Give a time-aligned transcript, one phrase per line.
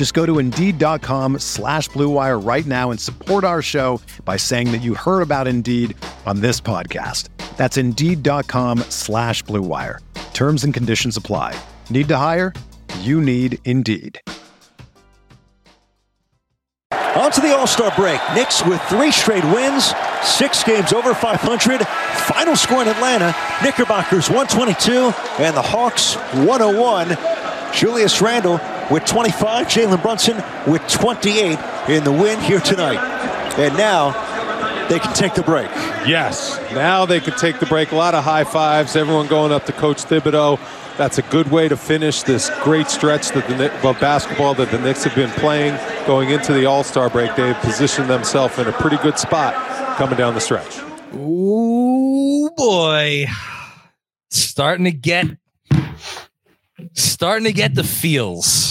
[0.00, 4.78] Just go to Indeed.com slash BlueWire right now and support our show by saying that
[4.78, 7.28] you heard about Indeed on this podcast.
[7.58, 9.98] That's Indeed.com slash BlueWire.
[10.32, 11.54] Terms and conditions apply.
[11.90, 12.54] Need to hire?
[13.00, 14.18] You need Indeed.
[16.92, 18.22] On to the All Star break.
[18.34, 19.92] Knicks with three straight wins,
[20.22, 21.86] six games over 500.
[21.86, 25.12] Final score in Atlanta Knickerbockers 122
[25.44, 26.14] and the Hawks
[26.46, 27.18] 101.
[27.74, 28.58] Julius Randle
[28.90, 30.36] with 25, Jalen Brunson
[30.70, 32.98] with 28 in the win here tonight.
[33.58, 34.10] And now
[34.88, 35.68] they can take the break.
[36.06, 37.92] Yes, now they can take the break.
[37.92, 40.58] A lot of high fives, everyone going up to Coach Thibodeau.
[40.96, 44.78] That's a good way to finish this great stretch that the of basketball that the
[44.78, 47.34] Knicks have been playing going into the All-Star break.
[47.36, 49.54] They've positioned themselves in a pretty good spot
[49.96, 50.80] coming down the stretch.
[51.14, 53.26] Ooh boy.
[54.30, 55.26] Starting to get
[56.92, 58.69] starting to get the feels.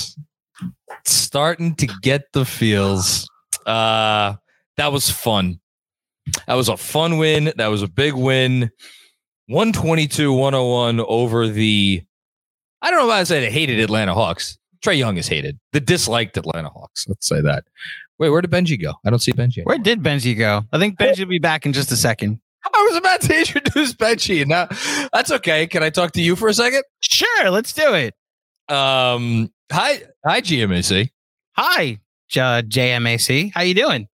[1.30, 3.30] Starting to get the feels.
[3.64, 4.34] Uh
[4.78, 5.60] that was fun.
[6.48, 7.54] That was a fun win.
[7.58, 8.72] That was a big win.
[9.46, 12.02] 122 101 over the
[12.82, 14.58] I don't know if I said hated Atlanta Hawks.
[14.84, 15.60] Trae Young is hated.
[15.72, 17.08] The disliked Atlanta Hawks.
[17.08, 17.64] Let's say that.
[18.18, 18.96] Wait, where did Benji go?
[19.06, 19.64] I don't see Benji.
[19.66, 20.64] Where did Benji go?
[20.74, 22.40] I think Benji will be back in just a second.
[22.66, 24.48] I was about to introduce Benji.
[24.48, 24.68] Now
[25.14, 25.68] that's okay.
[25.68, 26.82] Can I talk to you for a second?
[27.02, 28.16] Sure, let's do it.
[28.68, 31.12] Um, hi, hi, GMAC.
[31.62, 31.98] Hi,
[32.30, 33.52] J- JMAC.
[33.54, 34.08] How you doing?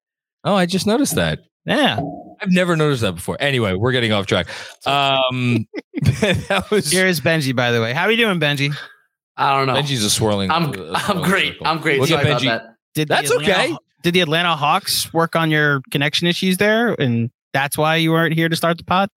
[0.43, 1.41] Oh, I just noticed that.
[1.63, 1.99] Yeah,
[2.41, 3.37] I've never noticed that before.
[3.39, 4.47] Anyway, we're getting off track.
[4.87, 7.55] Um, that was here is Benji.
[7.55, 8.75] By the way, how are you doing, Benji?
[9.37, 9.73] I don't know.
[9.79, 10.49] Benji's a swirling.
[10.49, 11.53] I'm a I'm great.
[11.53, 11.67] circle.
[11.67, 11.99] I'm great.
[11.99, 12.45] Look Sorry at about Benji.
[12.45, 12.63] that.
[12.95, 13.77] Did That's Atlanta- okay.
[14.01, 18.33] Did the Atlanta Hawks work on your connection issues there, and that's why you weren't
[18.33, 19.09] here to start the pod?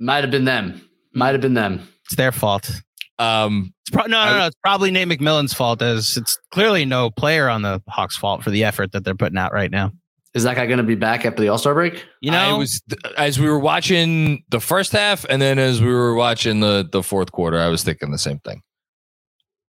[0.00, 0.80] Might have been them.
[1.12, 1.86] Might have been them.
[2.06, 2.70] It's their fault.
[3.18, 4.46] Um, It's pro- no, no, I- no.
[4.46, 8.50] It's probably Nate McMillan's fault, as it's clearly no player on the Hawks' fault for
[8.50, 9.92] the effort that they're putting out right now.
[10.34, 12.04] Is that guy going to be back after the All Star break?
[12.20, 12.82] You know, I was
[13.16, 17.02] as we were watching the first half, and then as we were watching the the
[17.02, 18.60] fourth quarter, I was thinking the same thing.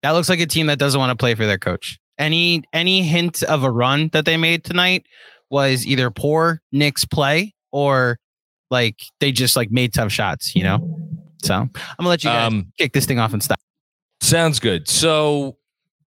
[0.03, 1.99] that looks like a team that doesn't want to play for their coach.
[2.19, 5.07] Any any hint of a run that they made tonight
[5.51, 8.19] was either poor Knicks play or
[8.71, 10.96] like they just like made tough shots, you know.
[11.43, 13.61] So I'm gonna let you guys Um, kick this thing off and stop.
[14.21, 14.89] Sounds good.
[14.89, 15.57] So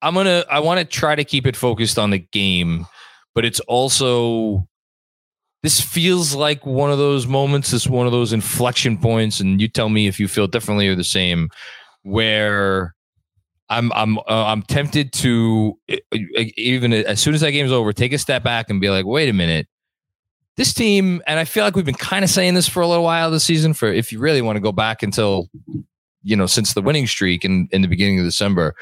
[0.02, 2.86] I'm gonna I want to try to keep it focused on the game,
[3.34, 4.66] but it's also
[5.62, 9.68] this feels like one of those moments, this one of those inflection points, and you
[9.68, 11.48] tell me if you feel differently or the same,
[12.02, 12.94] where
[13.68, 15.78] I'm I'm uh, I'm tempted to
[16.56, 19.28] even as soon as that game's over, take a step back and be like, wait
[19.28, 19.68] a minute.
[20.62, 23.02] This team, and I feel like we've been kind of saying this for a little
[23.02, 23.74] while this season.
[23.74, 25.48] For if you really want to go back until
[26.22, 28.76] you know, since the winning streak in, in the beginning of December.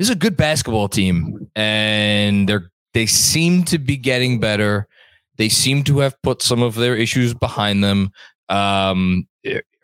[0.00, 4.88] This is a good basketball team, and they're they seem to be getting better.
[5.36, 8.10] They seem to have put some of their issues behind them.
[8.48, 9.28] Um,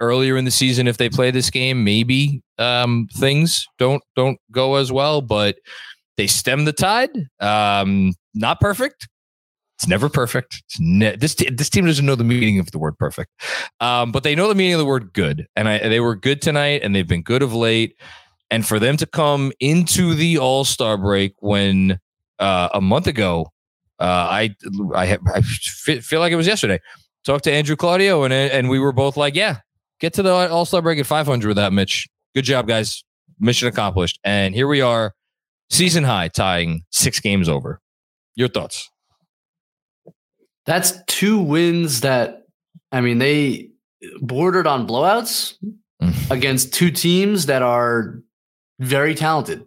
[0.01, 4.75] earlier in the season, if they play this game, maybe um, things don't don't go
[4.75, 5.57] as well, but
[6.17, 7.17] they stem the tide.
[7.39, 9.07] Um, not perfect.
[9.79, 10.63] It's never perfect.
[10.65, 13.31] It's ne- this te- this team doesn't know the meaning of the word perfect,
[13.81, 16.41] um, but they know the meaning of the word good, and I, they were good
[16.41, 17.95] tonight, and they've been good of late.
[18.51, 21.99] And for them to come into the All Star break when
[22.39, 23.53] uh, a month ago,
[23.99, 24.57] uh, I
[24.95, 26.81] I, I feel like it was yesterday.
[27.27, 29.59] Talked to Andrew Claudio, and and we were both like, "Yeah,
[30.01, 32.09] get to the All Star break at 500 with that, Mitch.
[32.35, 33.05] Good job, guys.
[33.41, 35.13] Mission accomplished." And here we are,
[35.69, 37.81] season high, tying six games over.
[38.37, 38.91] Your thoughts?
[40.67, 42.43] That's two wins that,
[42.93, 43.71] I mean, they
[44.21, 45.55] bordered on blowouts
[46.03, 46.31] Mm.
[46.31, 48.21] against two teams that are
[48.81, 49.65] very talented.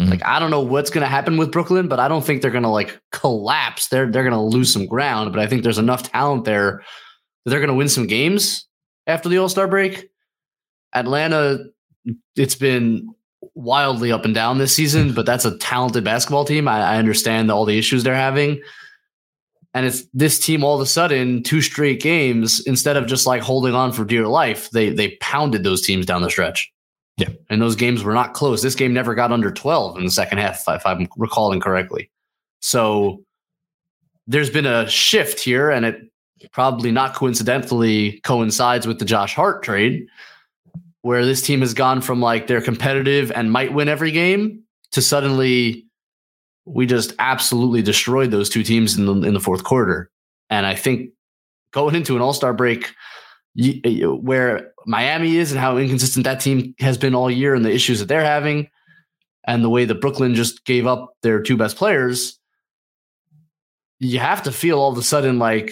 [0.00, 0.08] Mhm.
[0.08, 2.50] Like I don't know what's going to happen with Brooklyn, but I don't think they're
[2.50, 3.88] going to like collapse.
[3.88, 6.82] They're they're going to lose some ground, but I think there's enough talent there
[7.44, 8.66] that they're going to win some games.
[9.06, 10.08] after the All Star break.
[10.94, 11.58] Atlanta,
[12.36, 13.08] it's been
[13.54, 16.66] wildly up and down this season, but that's a talented basketball team.
[16.68, 18.60] I, I understand all the issues they're having.
[19.76, 23.42] And it's this team all of a sudden, two straight games, instead of just like
[23.42, 26.72] holding on for dear life, they they pounded those teams down the stretch.
[27.18, 27.28] Yeah.
[27.50, 28.62] And those games were not close.
[28.62, 32.10] This game never got under 12 in the second half, if I'm recalling correctly.
[32.60, 33.22] So
[34.26, 36.10] there's been a shift here, and it
[36.52, 40.06] probably not coincidentally coincides with the Josh Hart trade,
[41.02, 44.62] where this team has gone from like they're competitive and might win every game
[44.92, 45.85] to suddenly
[46.66, 50.10] we just absolutely destroyed those two teams in the in the fourth quarter.
[50.50, 51.10] And I think
[51.70, 52.92] going into an All Star break,
[53.56, 58.00] where Miami is and how inconsistent that team has been all year, and the issues
[58.00, 58.68] that they're having,
[59.46, 62.38] and the way that Brooklyn just gave up their two best players,
[64.00, 65.70] you have to feel all of a sudden like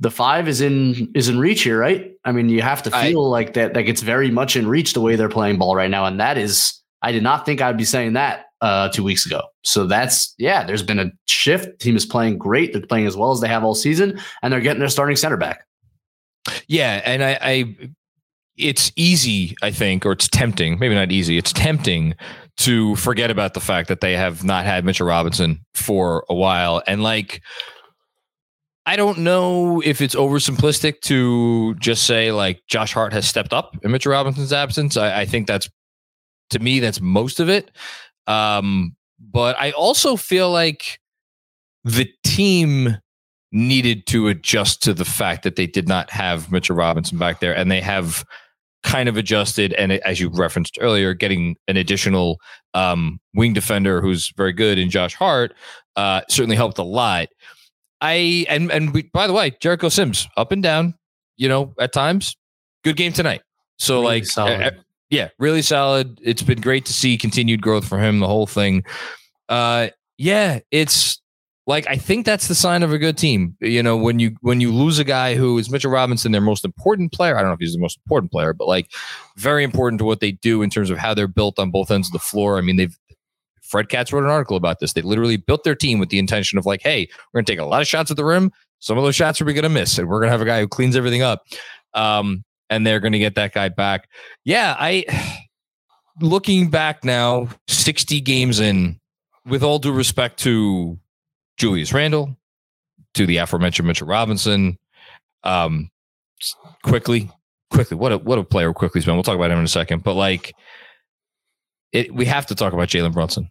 [0.00, 2.12] the five is in is in reach here, right?
[2.24, 4.92] I mean, you have to feel I, like that like it's very much in reach
[4.92, 7.76] the way they're playing ball right now, and that is I did not think I'd
[7.76, 9.42] be saying that uh, two weeks ago.
[9.62, 11.80] So that's yeah, there's been a shift.
[11.80, 12.72] Team is playing great.
[12.72, 15.36] They're playing as well as they have all season, and they're getting their starting center
[15.36, 15.64] back.
[16.66, 17.76] Yeah, and I, I
[18.56, 22.14] it's easy, I think, or it's tempting, maybe not easy, it's tempting
[22.58, 26.82] to forget about the fact that they have not had Mitchell Robinson for a while.
[26.88, 27.40] And like,
[28.84, 33.76] I don't know if it's oversimplistic to just say like Josh Hart has stepped up
[33.84, 34.96] in Mitchell Robinson's absence.
[34.96, 35.68] I, I think that's
[36.50, 37.70] to me, that's most of it.
[38.28, 41.00] Um, but I also feel like
[41.84, 42.96] the team
[43.50, 47.56] needed to adjust to the fact that they did not have Mitchell Robinson back there
[47.56, 48.24] and they have
[48.84, 52.38] kind of adjusted and as you referenced earlier getting an additional
[52.74, 55.52] um, wing defender who's very good in josh hart
[55.96, 57.28] uh, certainly helped a lot.
[58.00, 60.94] I and and we, by the way jericho sims up and down
[61.36, 62.36] you know at times
[62.84, 63.42] good game tonight.
[63.78, 64.78] So really like
[65.10, 68.84] yeah really solid it's been great to see continued growth for him the whole thing
[69.48, 69.88] uh
[70.18, 71.20] yeah it's
[71.68, 73.54] like I think that's the sign of a good team.
[73.60, 76.64] You know, when you when you lose a guy who is Mitchell Robinson, their most
[76.64, 77.36] important player.
[77.36, 78.90] I don't know if he's the most important player, but like
[79.36, 82.08] very important to what they do in terms of how they're built on both ends
[82.08, 82.56] of the floor.
[82.56, 82.98] I mean, they've
[83.62, 84.94] Fred Katz wrote an article about this.
[84.94, 87.66] They literally built their team with the intention of like, hey, we're gonna take a
[87.66, 88.50] lot of shots at the rim.
[88.78, 90.68] Some of those shots are we gonna miss, and we're gonna have a guy who
[90.68, 91.42] cleans everything up.
[91.92, 94.08] Um, and they're gonna get that guy back.
[94.44, 95.04] Yeah, I
[96.20, 98.98] looking back now, 60 games in,
[99.46, 100.98] with all due respect to
[101.56, 102.36] Julius Randle,
[103.14, 104.78] to the aforementioned Mitchell Robinson.
[105.44, 105.90] Um,
[106.82, 107.30] quickly,
[107.70, 109.14] Quickley, what a what a player Quickley's been.
[109.14, 110.54] We'll talk about him in a second, but like,
[111.92, 113.50] it, we have to talk about Jalen Brunson.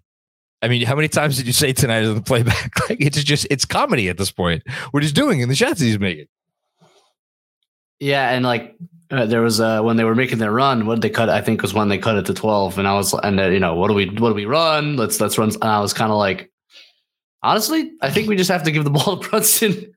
[0.62, 2.72] I mean, how many times did you say tonight in the playback?
[2.90, 4.64] Like, it's just it's comedy at this point.
[4.92, 6.28] What he's doing and the shots he's making.
[8.00, 8.76] Yeah, and like
[9.12, 11.30] uh, there was uh, when they were making their run, what they cut?
[11.30, 13.60] I think was when they cut it to twelve, and I was and uh, you
[13.60, 14.98] know what do we what do we run?
[14.98, 15.50] Let's let's run.
[15.50, 16.52] And I was kind of like,
[17.44, 19.94] Honestly, I think we just have to give the ball to Brunson.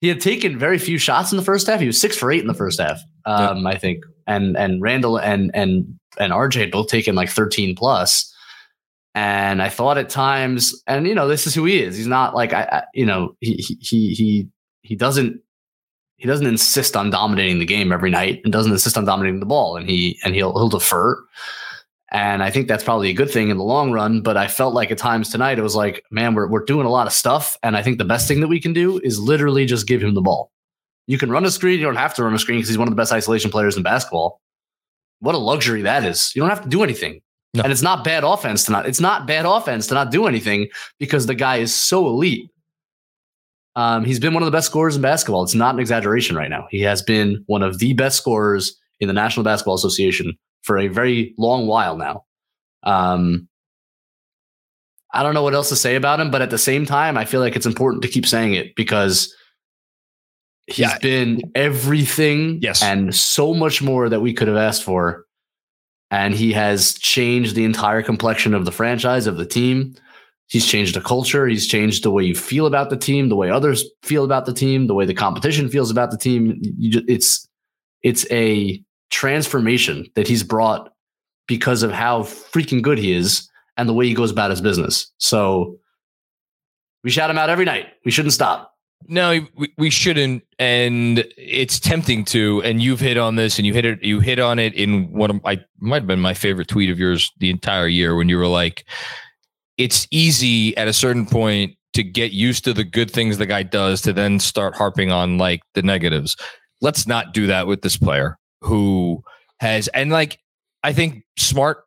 [0.00, 1.80] he had taken very few shots in the first half.
[1.80, 4.04] He was six for eight in the first half, um, I think.
[4.26, 8.28] And and Randle and and and RJ had both taken like 13 plus.
[9.14, 11.96] And I thought at times, and you know, this is who he is.
[11.96, 14.48] He's not like I, I you know, he he he
[14.82, 15.40] he doesn't
[16.22, 19.46] he doesn't insist on dominating the game every night and doesn't insist on dominating the
[19.46, 21.22] ball and he and he'll he'll defer
[22.12, 24.20] and I think that's probably a good thing in the long run.
[24.20, 26.90] But I felt like at times tonight, it was like, man, we're, we're doing a
[26.90, 27.56] lot of stuff.
[27.62, 30.12] And I think the best thing that we can do is literally just give him
[30.12, 30.52] the ball.
[31.06, 31.80] You can run a screen.
[31.80, 33.78] You don't have to run a screen because he's one of the best isolation players
[33.78, 34.42] in basketball.
[35.20, 36.32] What a luxury that is.
[36.36, 37.22] You don't have to do anything.
[37.54, 37.62] No.
[37.62, 40.68] And it's not bad offense to not, it's not bad offense to not do anything
[40.98, 42.50] because the guy is so elite.
[43.74, 45.42] Um, he's been one of the best scorers in basketball.
[45.42, 46.66] It's not an exaggeration right now.
[46.70, 50.88] He has been one of the best scorers in the National Basketball Association for a
[50.88, 52.24] very long while now.
[52.82, 53.48] Um,
[55.14, 57.24] I don't know what else to say about him, but at the same time, I
[57.24, 59.34] feel like it's important to keep saying it because
[60.66, 60.98] he's yeah.
[60.98, 62.82] been everything yes.
[62.82, 65.24] and so much more that we could have asked for.
[66.10, 69.94] And he has changed the entire complexion of the franchise, of the team.
[70.48, 71.46] He's changed the culture.
[71.46, 74.52] He's changed the way you feel about the team, the way others feel about the
[74.52, 76.60] team, the way the competition feels about the team.
[76.80, 77.48] Just, it's
[78.02, 80.92] it's a transformation that he's brought
[81.46, 85.10] because of how freaking good he is and the way he goes about his business.
[85.18, 85.78] So
[87.02, 87.86] we shout him out every night.
[88.04, 88.72] We shouldn't stop.
[89.08, 92.62] No, we, we shouldn't, and it's tempting to.
[92.62, 94.02] And you've hit on this, and you hit it.
[94.02, 97.00] You hit on it in one of I might have been my favorite tweet of
[97.00, 98.84] yours the entire year when you were like,
[99.78, 103.62] "It's easy at a certain point to get used to the good things the guy
[103.62, 106.36] does to then start harping on like the negatives."
[106.80, 109.22] Let's not do that with this player who
[109.60, 110.38] has and like
[110.82, 111.84] I think smart.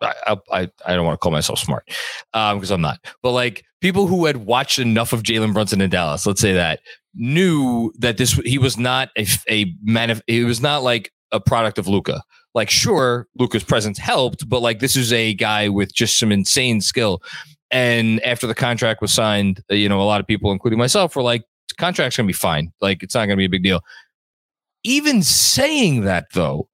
[0.00, 1.88] I I, I don't want to call myself smart
[2.34, 3.00] um, because um, I'm not.
[3.22, 6.80] But like people who had watched enough of Jalen Brunson in Dallas, let's say that,
[7.14, 10.20] knew that this he was not a a man.
[10.26, 12.22] He was not like a product of Luka.
[12.54, 16.80] Like, sure, Luka's presence helped, but like this is a guy with just some insane
[16.80, 17.22] skill.
[17.70, 21.14] And after the contract was signed, uh, you know, a lot of people, including myself,
[21.14, 21.44] were like,
[21.78, 22.72] contract's gonna be fine.
[22.80, 23.82] Like, it's not gonna be a big deal.
[24.84, 26.68] Even saying that though,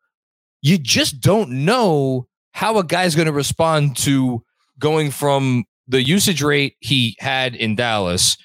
[0.62, 4.42] you just don't know how a guy's gonna respond to
[4.78, 8.36] going from the usage rate he had in Dallas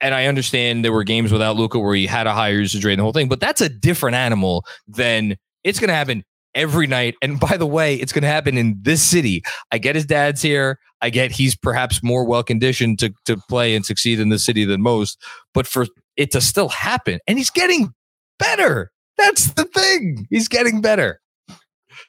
[0.00, 2.92] and I understand there were games without Luca where he had a higher usage rate
[2.92, 6.86] and the whole thing, but that's a different animal than it's going to happen every
[6.86, 7.14] night.
[7.22, 9.42] And by the way, it's going to happen in this city.
[9.70, 10.78] I get his dad's here.
[11.00, 14.64] I get he's perhaps more well conditioned to to play and succeed in this city
[14.64, 15.20] than most.
[15.52, 17.92] But for it to still happen, and he's getting
[18.38, 18.92] better.
[19.18, 20.26] That's the thing.
[20.30, 21.20] He's getting better.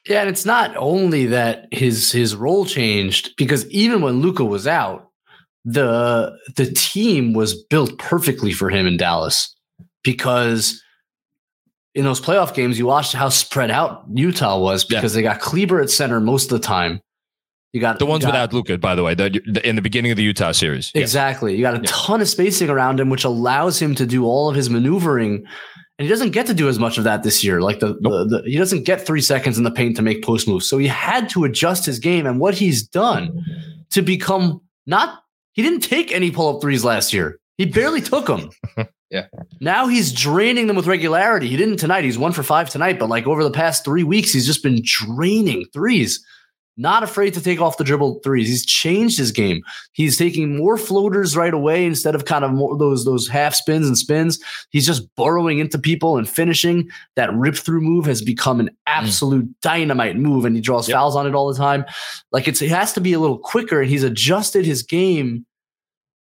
[0.08, 4.66] Yeah, and it's not only that his his role changed because even when Luka was
[4.66, 5.10] out,
[5.64, 9.54] the the team was built perfectly for him in Dallas
[10.02, 10.80] because
[11.94, 15.18] in those playoff games, you watched how spread out Utah was because yeah.
[15.18, 17.00] they got Kleber at center most of the time.
[17.72, 20.12] You got the ones got, without Luka, by the way, the, the, in the beginning
[20.12, 20.92] of the Utah series.
[20.94, 21.52] Exactly.
[21.52, 21.56] Yeah.
[21.56, 21.90] You got a yeah.
[21.92, 25.44] ton of spacing around him, which allows him to do all of his maneuvering.
[25.98, 27.60] And he doesn't get to do as much of that this year.
[27.60, 28.28] Like the, nope.
[28.28, 30.68] the, the he doesn't get three seconds in the paint to make post moves.
[30.68, 32.26] So he had to adjust his game.
[32.26, 33.44] And what he's done
[33.90, 35.20] to become not
[35.52, 37.38] he didn't take any pull up threes last year.
[37.58, 38.50] He barely took them.
[39.14, 39.26] yeah.
[39.60, 41.46] Now he's draining them with regularity.
[41.46, 42.02] He didn't tonight.
[42.02, 44.82] He's one for five tonight, but like over the past three weeks, he's just been
[44.82, 46.24] draining threes.
[46.76, 48.48] Not afraid to take off the dribble threes.
[48.48, 49.62] He's changed his game.
[49.92, 53.86] He's taking more floaters right away instead of kind of more those those half spins
[53.86, 54.40] and spins.
[54.70, 56.90] He's just burrowing into people and finishing.
[57.14, 58.74] That rip through move has become an mm.
[58.86, 59.54] absolute mm.
[59.62, 60.96] dynamite move, and he draws yep.
[60.96, 61.84] fouls on it all the time.
[62.32, 65.46] Like it's it has to be a little quicker, and he's adjusted his game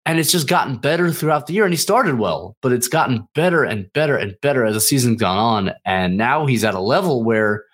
[0.06, 1.66] and it's just gotten better throughout the year.
[1.66, 5.20] And he started well, but it's gotten better and better and better as the season's
[5.20, 5.74] gone on.
[5.84, 7.66] And now he's at a level where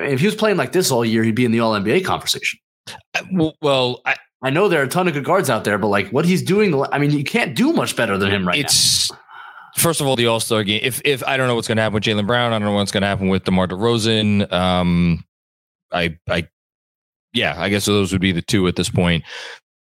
[0.00, 2.58] if he was playing like this all year, he'd be in the All NBA conversation.
[3.14, 5.88] Uh, well, I, I know there are a ton of good guards out there, but
[5.88, 9.10] like what he's doing, I mean, you can't do much better than him right it's,
[9.10, 9.18] now.
[9.76, 10.80] First of all, the All Star game.
[10.82, 12.72] If if I don't know what's going to happen with Jaylen Brown, I don't know
[12.72, 14.50] what's going to happen with DeMar DeRozan.
[14.52, 15.24] Um,
[15.92, 16.48] I I
[17.32, 19.22] yeah, I guess those would be the two at this point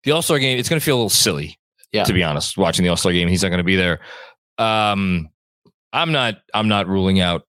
[0.05, 1.59] the All Star game, it's going to feel a little silly.
[1.91, 2.03] Yeah.
[2.05, 3.99] To be honest, watching the All Star game, he's not going to be there.
[4.57, 5.29] Um,
[5.91, 6.35] I'm not.
[6.53, 7.43] I'm not ruling out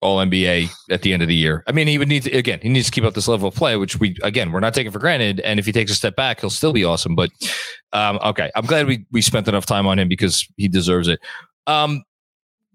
[0.00, 1.62] All NBA at the end of the year.
[1.66, 2.58] I mean, he would need to again.
[2.62, 4.92] He needs to keep up this level of play, which we again we're not taking
[4.92, 5.40] for granted.
[5.40, 7.14] And if he takes a step back, he'll still be awesome.
[7.14, 7.30] But
[7.92, 11.20] um, okay, I'm glad we we spent enough time on him because he deserves it.
[11.66, 12.02] Um,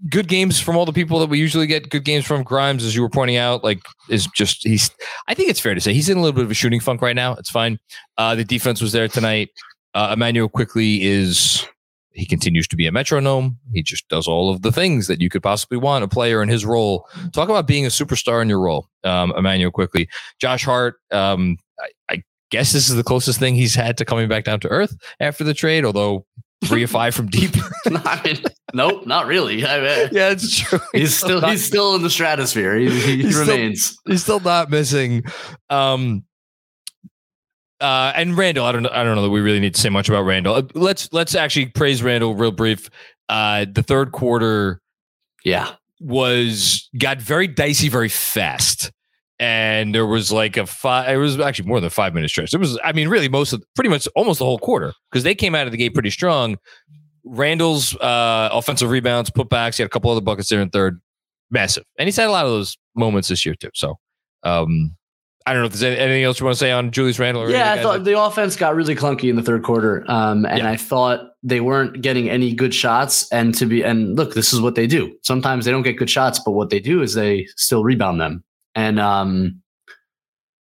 [0.09, 2.43] good games from all the people that we usually get good games from.
[2.43, 4.89] Grimes, as you were pointing out, like is just he's.
[5.27, 7.01] I think it's fair to say he's in a little bit of a shooting funk
[7.01, 7.33] right now.
[7.33, 7.79] It's fine.
[8.17, 9.49] Uh, the defense was there tonight.
[9.93, 11.65] Uh, Immanuel Quickley is.
[12.11, 13.57] He continues to be a metronome.
[13.73, 16.47] He just does all of the things that you could possibly want a player in
[16.47, 17.05] his role.
[17.33, 20.07] Talk about being a superstar in your role, um, Immanuel Quickley.
[20.39, 20.95] Josh Hart.
[21.11, 24.61] Um, I, I guess this is the closest thing he's had to coming back down
[24.61, 25.83] to earth after the trade.
[25.83, 26.25] Although
[26.63, 27.51] three or five from deep.
[27.85, 28.43] I mean,
[28.73, 29.65] nope, not really.
[29.65, 30.79] I mean, yeah, it's true.
[30.91, 32.77] He's, he's still, not, he's still in the stratosphere.
[32.77, 33.83] He, he, he remains.
[33.83, 35.23] Still, he's still not missing.
[35.69, 36.23] Um,
[37.81, 38.89] uh, and Randle, I don't know.
[38.91, 40.55] I don't know that we really need to say much about Randle.
[40.55, 42.89] Uh, let's let's actually praise Randle real brief.
[43.27, 44.81] Uh, the third quarter,
[45.43, 48.91] yeah, was got very dicey very fast
[49.39, 52.57] and there was like a five it was actually more than five minute stretch it
[52.57, 55.53] was i mean really most of pretty much almost the whole quarter because they came
[55.55, 56.57] out of the gate pretty strong
[57.25, 61.01] Randle's uh offensive rebounds putbacks he had a couple other buckets there in third
[61.51, 63.95] massive and he's had a lot of those moments this year too so
[64.43, 64.95] um
[65.47, 67.47] I don't know if there's anything else you want to say on Julius Randle.
[67.51, 70.71] yeah, I thought the offense got really clunky in the third quarter, um, and yeah.
[70.71, 73.31] I thought they weren't getting any good shots.
[73.31, 75.15] And to be and look, this is what they do.
[75.21, 78.43] Sometimes they don't get good shots, but what they do is they still rebound them
[78.75, 79.61] and um,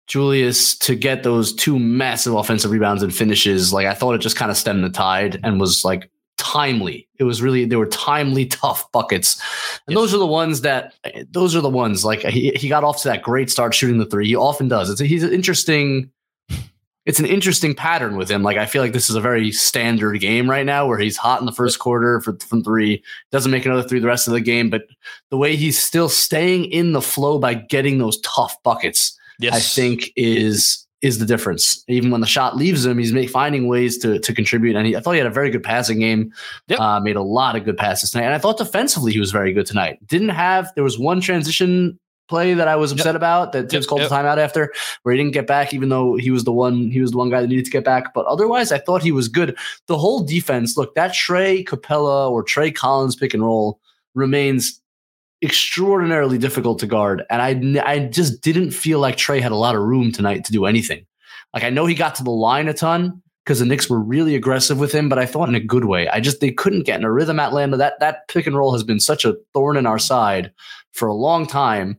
[0.07, 3.73] Julius to get those two massive offensive rebounds and finishes.
[3.73, 7.09] Like I thought it just kind of stemmed the tide and was like timely.
[7.19, 9.41] It was really they were timely, tough buckets,
[9.87, 9.97] and yes.
[9.97, 10.95] those are the ones that
[11.31, 14.07] those are the ones like he he got off to that great start shooting the
[14.07, 14.27] three.
[14.27, 14.91] He often does.
[14.91, 16.11] It's a, he's an interesting
[17.11, 18.45] it's an interesting pattern with him.
[18.45, 21.41] Like I feel like this is a very standard game right now where he's hot
[21.41, 23.03] in the first quarter for, from three,
[23.33, 24.83] doesn't make another three the rest of the game, but
[25.31, 29.53] the way he's still staying in the flow by getting those tough buckets, yes.
[29.53, 31.83] I think is is the difference.
[31.89, 34.77] Even when the shot leaves him, he's make, finding ways to to contribute.
[34.77, 36.33] And he, I thought he had a very good passing game.
[36.69, 36.79] Yep.
[36.79, 38.27] Uh, made a lot of good passes tonight.
[38.27, 39.99] And I thought defensively he was very good tonight.
[40.07, 41.99] Didn't have there was one transition
[42.31, 44.09] play that I was upset about that Thibs Yep, called yep.
[44.09, 44.73] the timeout after,
[45.03, 47.29] where he didn't get back, even though he was the one he was the one
[47.29, 48.15] guy that needed to get back.
[48.15, 49.59] But otherwise, I thought he was good.
[49.87, 53.81] The whole defense, look, that Trae Capela or Trae Collins pick and roll
[54.15, 54.81] remains
[55.43, 57.25] extraordinarily difficult to guard.
[57.29, 60.53] And I I just didn't feel like Trae had a lot of room tonight to
[60.53, 61.05] do anything.
[61.53, 64.35] Like I know he got to the line a ton because the Knicks were really
[64.37, 66.09] aggressive with him, but I thought in a good way.
[66.09, 67.41] I just they couldn't get in a rhythm.
[67.41, 70.53] at Atlanta that that pick and roll has been such a thorn in our side
[70.93, 71.99] for a long time,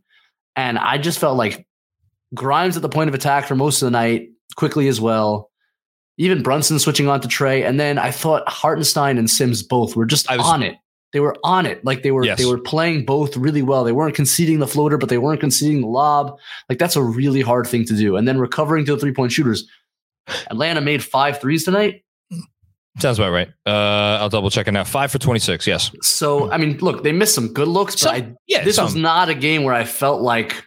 [0.55, 1.65] and I just felt like
[2.33, 5.49] Grimes at the point of attack for most of the night, Quickley as well.
[6.17, 10.05] Even Brunson switching on to Trae, and then I thought Hartenstein and Sims both were
[10.05, 10.75] just was- on it.
[11.13, 12.37] They were on it, like they were Yes.
[12.37, 13.83] they were playing both really well.
[13.83, 16.37] They weren't conceding the floater, but they weren't conceding the lob.
[16.69, 18.15] Like that's a really hard thing to do.
[18.15, 19.67] And then recovering to the three point shooters.
[20.49, 22.03] Atlanta made five threes tonight.
[22.99, 23.47] Sounds about right.
[23.65, 24.83] Uh, I'll double check it now.
[24.83, 25.65] Five for 26.
[25.65, 25.91] Yes.
[26.01, 28.63] So I mean, look, they missed some good looks, but Some- I, Yeah.
[28.63, 30.63] this was not a game where I felt like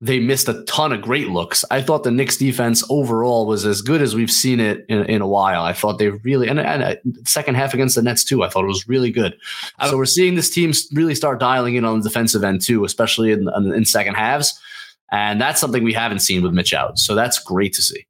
[0.00, 1.64] they missed a ton of great looks.
[1.70, 5.20] I thought the Knicks defense overall was as good as we've seen it in, in
[5.22, 5.62] a while.
[5.62, 8.42] I thought they really and, and uh, second half against the Nets too.
[8.42, 9.36] I thought it was really good.
[9.86, 13.30] So we're seeing this team really start dialing in on the defensive end too, especially
[13.30, 14.58] in, in second halves.
[15.12, 16.98] And that's something we haven't seen with Mitch out.
[16.98, 18.04] So that's great to see.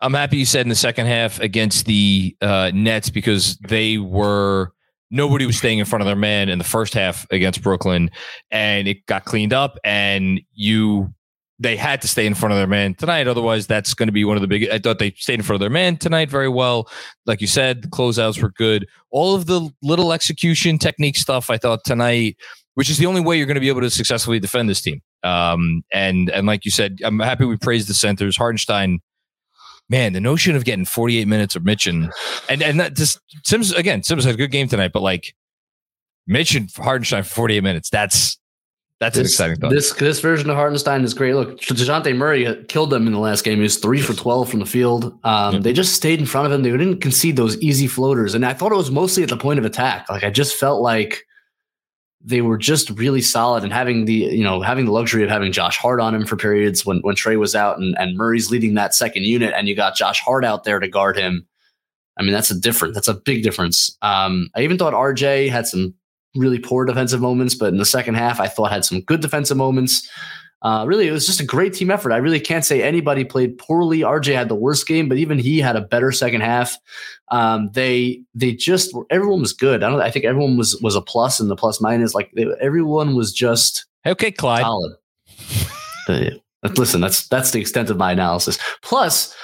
[0.00, 4.72] I'm happy you said in the second half against the uh, Nets because they were
[5.10, 8.10] nobody was staying in front of their man in the first half against Brooklyn,
[8.50, 11.12] and it got cleaned up, and you
[11.58, 13.26] they had to stay in front of their man tonight.
[13.26, 14.68] Otherwise, that's going to be one of the big.
[14.68, 16.88] I thought they stayed in front of their man tonight very well.
[17.24, 18.86] Like you said, the closeouts were good.
[19.10, 22.36] All of the little execution technique stuff I thought tonight,
[22.74, 25.00] which is the only way you're going to be able to successfully defend this team.
[25.22, 28.36] Um, and and like you said, I'm happy we praised the centers.
[28.36, 29.00] Hartenstein
[29.88, 32.10] man, the notion of getting 48 minutes of Mitch and
[32.48, 35.34] and that just Sims again, Sims had a good game tonight, but like
[36.26, 38.38] Mitch and Hartenstein for 48 minutes, that's
[38.98, 39.70] that's an This, exciting thought.
[39.70, 41.34] this this version of Hartenstein is great.
[41.34, 43.56] Look, Dejounte Murray killed them in the last game.
[43.56, 45.18] He was three for twelve from the field.
[45.22, 45.60] Um.
[45.60, 46.62] They just stayed in front of him.
[46.62, 49.58] They didn't concede those easy floaters, and I thought it was mostly at the point
[49.58, 50.08] of attack.
[50.08, 51.26] Like I just felt like
[52.26, 55.52] they were just really solid and having the you know having the luxury of having
[55.52, 58.74] Josh Hart on him for periods when when Trae was out and, and Murray's leading
[58.74, 61.46] that second unit, and you got Josh Hart out there to guard him.
[62.18, 62.94] I mean, that's a different.
[62.94, 63.96] That's a big difference.
[64.02, 65.94] Um, I even thought RJ had some
[66.34, 69.56] really poor defensive moments, but in the second half, I thought had some good defensive
[69.56, 70.08] moments.
[70.62, 72.12] Uh, really, it was just a great team effort.
[72.12, 74.00] I really can't say anybody played poorly.
[74.00, 76.76] RJ had the worst game, but even he had a better second half.
[77.30, 79.82] Um, they they just everyone was good.
[79.82, 80.00] I don't.
[80.00, 82.14] I think everyone was was a plus and the plus minus.
[82.14, 84.62] Like they, everyone was just okay, Clyde.
[84.62, 84.96] solid.
[86.76, 88.58] Listen, that's that's the extent of my analysis.
[88.82, 89.34] Plus,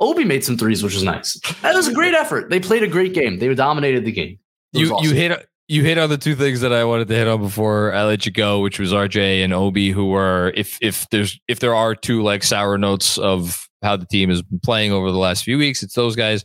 [0.00, 1.40] Obi made some threes, which was nice.
[1.62, 2.50] That was a great effort.
[2.50, 3.38] They played a great game.
[3.38, 4.38] They dominated the game.
[4.74, 5.08] It You awesome.
[5.08, 7.92] you hit you hit on the two things that I wanted to hit on before
[7.92, 11.60] I let you go, which was RJ and Obi, who were if if there's if
[11.60, 15.18] there are two like sour notes of how the team has been playing over the
[15.18, 16.42] last few weeks, it's those guys.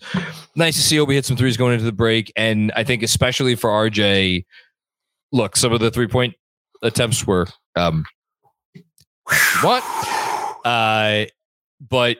[0.56, 3.56] Nice to see Obi hit some threes going into the break, and I think especially
[3.56, 4.46] for RJ,
[5.32, 6.36] look, some of the three point
[6.82, 8.04] attempts were um
[9.62, 9.84] what
[10.66, 11.26] uh
[11.80, 12.18] but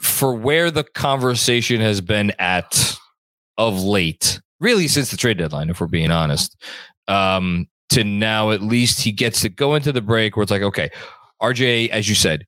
[0.00, 2.96] for where the conversation has been at
[3.56, 6.56] of late, really since the trade deadline, if we're being honest,
[7.06, 10.62] um, to now at least he gets to go into the break where it's like,
[10.62, 10.90] okay,
[11.42, 12.46] RJ, as you said,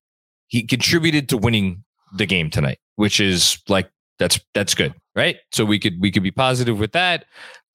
[0.49, 1.85] he contributed to winning
[2.17, 5.37] the game tonight, which is like that's that's good, right?
[5.53, 7.25] So we could we could be positive with that.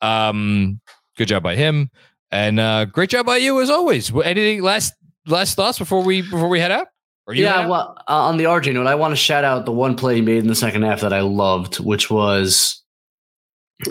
[0.02, 0.82] Um,
[1.18, 1.90] good job by him,
[2.32, 4.12] and uh, great job by you as always.
[4.14, 4.94] Anything last
[5.26, 6.88] last thoughts before we before we head out?
[7.28, 7.70] Or you yeah, out?
[7.70, 10.22] well, uh, on the RJ note, I want to shout out the one play he
[10.22, 12.84] made in the second half that I loved, which was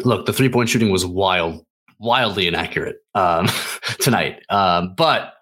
[0.05, 1.65] look, the three point shooting was wild,
[1.99, 3.49] wildly inaccurate um,
[4.01, 4.43] tonight.
[4.49, 5.35] Um, but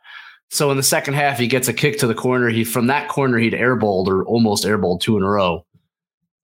[0.51, 2.49] so in the second half, he gets a kick to the corner.
[2.49, 5.65] He from that corner, he'd airballed or almost airballed two in a row,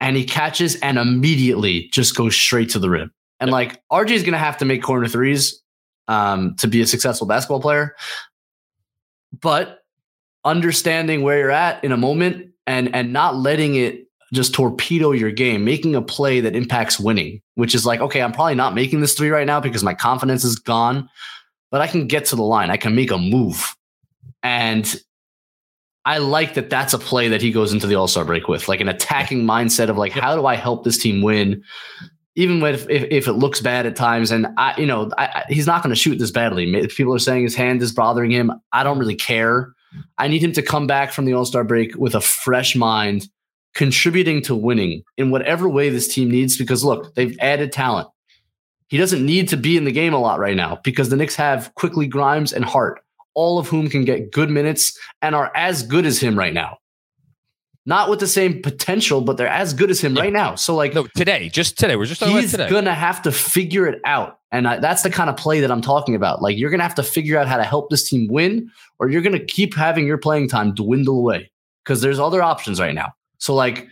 [0.01, 3.13] and he catches and immediately just goes straight to the rim.
[3.41, 5.63] And like RJ is going to have to make corner threes
[6.09, 7.95] um, to be a successful basketball player,
[9.41, 9.81] but
[10.45, 15.31] understanding where you're at in a moment and and not letting it just torpedo your
[15.31, 19.01] game, making a play that impacts winning, which is like, okay, I'm probably not making
[19.01, 21.09] this three right now because my confidence is gone,
[21.71, 22.71] but I can get to the line.
[22.71, 23.75] I can make a move.
[24.43, 24.95] And
[26.05, 28.69] I like that that's a play that he goes into the All Star break with,
[28.69, 31.63] like an attacking mindset of like, how do I help this team win?
[32.35, 35.45] Even if, if, if it looks bad at times, and I, you know, I, I,
[35.49, 36.87] he's not going to shoot this badly.
[36.89, 39.75] People are saying his hand is bothering him, I don't really care.
[40.19, 43.29] I need him to come back from the All Star break with a fresh mind,
[43.75, 46.57] contributing to winning in whatever way this team needs.
[46.57, 48.09] Because look, they've added talent.
[48.89, 51.37] He doesn't need to be in the game a lot right now because the Knicks
[51.37, 53.01] have Quickley Grimes and Hart,
[53.35, 56.79] all of whom can get good minutes and are as good as him right now.
[57.89, 60.23] Not with the same potential, but they're as good as him yeah.
[60.23, 60.57] right now.
[60.57, 63.99] So, like, no, today, just today, we're just talking he's gonna have to figure it
[64.05, 66.43] out, and I, that's the kind of play that I'm talking about.
[66.43, 69.23] Like, you're gonna have to figure out how to help this team win, or you're
[69.23, 71.51] gonna keep having your playing time dwindle away
[71.83, 73.15] because there's other options right now.
[73.39, 73.89] So, like,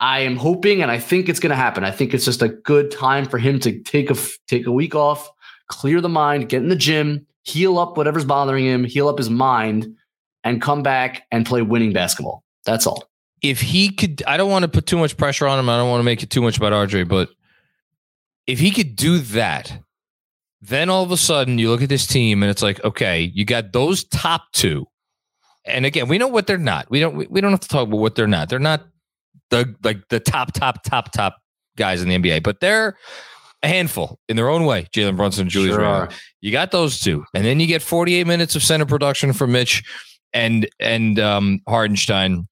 [0.00, 1.84] I am hoping, and I think it's going to happen.
[1.84, 4.16] I think it's just a good time for him to take a
[4.48, 5.30] take a week off,
[5.68, 9.30] clear the mind, get in the gym, heal up whatever's bothering him, heal up his
[9.30, 9.94] mind,
[10.42, 12.42] and come back and play winning basketball.
[12.64, 13.04] That's all.
[13.42, 15.68] If he could, I don't want to put too much pressure on him.
[15.68, 17.28] I don't want to make it too much about RJ, but
[18.46, 19.80] if he could do that,
[20.60, 23.44] then all of a sudden you look at this team and it's like, okay, you
[23.44, 24.86] got those top two.
[25.66, 26.90] And again, we know what they're not.
[26.90, 27.30] We don't.
[27.30, 28.48] We don't have to talk about what they're not.
[28.48, 28.86] They're not
[29.50, 31.38] the like the top, top, top, top
[31.76, 32.96] guys in the NBA, but they're
[33.62, 34.86] a handful in their own way.
[34.94, 36.16] Jalen Brunson and Julius sure Randle.
[36.40, 39.82] You got those two, and then you get 48 minutes of center production from Mitch
[40.32, 42.46] and and um, Hartenstein,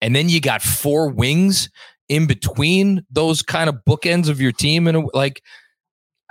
[0.00, 1.70] and then you got four wings
[2.08, 5.42] in between those kind of bookends of your team, and like.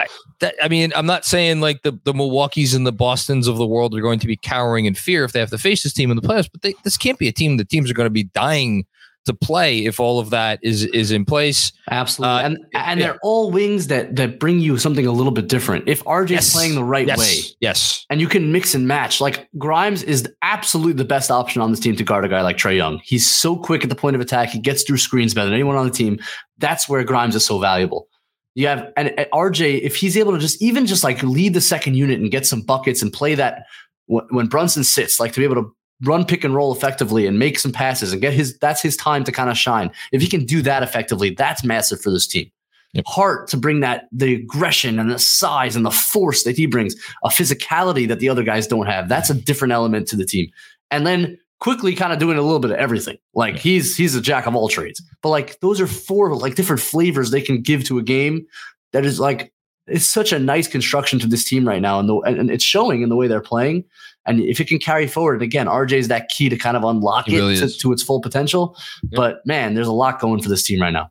[0.02, 0.08] I,
[0.40, 3.68] that, I mean, I'm not saying like the, the Milwaukee's and the Boston's of the
[3.68, 6.12] world are going to be cowering in fear if they have to face this team
[6.12, 7.58] in the playoffs, but they, this can't be a team.
[7.58, 8.86] The teams are going to be dying
[9.26, 11.72] to play if all of that is is in place.
[11.90, 13.08] Absolutely, uh, and and yeah.
[13.08, 15.88] they're all wings that that bring you something a little bit different.
[15.88, 16.54] If RJ's yes.
[16.54, 17.20] playing the right yes.
[17.20, 19.22] way, yes, and you can mix and match.
[19.22, 22.58] Like Grimes is absolutely the best option on this team to guard a guy like
[22.58, 23.00] Trae Young.
[23.04, 24.50] He's so quick at the point of attack.
[24.50, 26.20] He gets through screens better than anyone on the team.
[26.58, 28.08] That's where Grimes is so valuable.
[28.56, 31.62] You have and, and RJ if he's able to just even just like lead the
[31.62, 33.66] second unit and get some buckets and play that
[34.08, 37.60] when Brunson sits, like to be able to run pick and roll effectively and make
[37.60, 39.92] some passes and get his that's his time to kind of shine.
[40.12, 42.52] If he can do that effectively, that's massive for this team.
[42.94, 43.06] Yep.
[43.08, 46.94] Hart to bring that the aggression and the size and the force that he brings,
[47.24, 49.08] a physicality that the other guys don't have.
[49.08, 50.50] That's a different element to the team.
[50.90, 53.18] And then Quickley kind of doing a little bit of everything.
[53.34, 55.02] Like he's he's a jack of all trades.
[55.22, 58.46] But like those are four like different flavors they can give to a game
[58.92, 59.54] that is like
[59.88, 63.04] it's such a nice construction to this team right now, and the and it's showing
[63.04, 63.86] in the way they're playing.
[64.26, 66.84] And if it can carry forward, and again, RJ is that key to kind of
[66.84, 68.78] unlock it, really to, to, its full potential.
[69.12, 71.10] But man, there's a lot going for this team right now.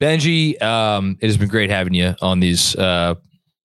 [0.00, 3.16] Benji, um, it has been great having you on these uh,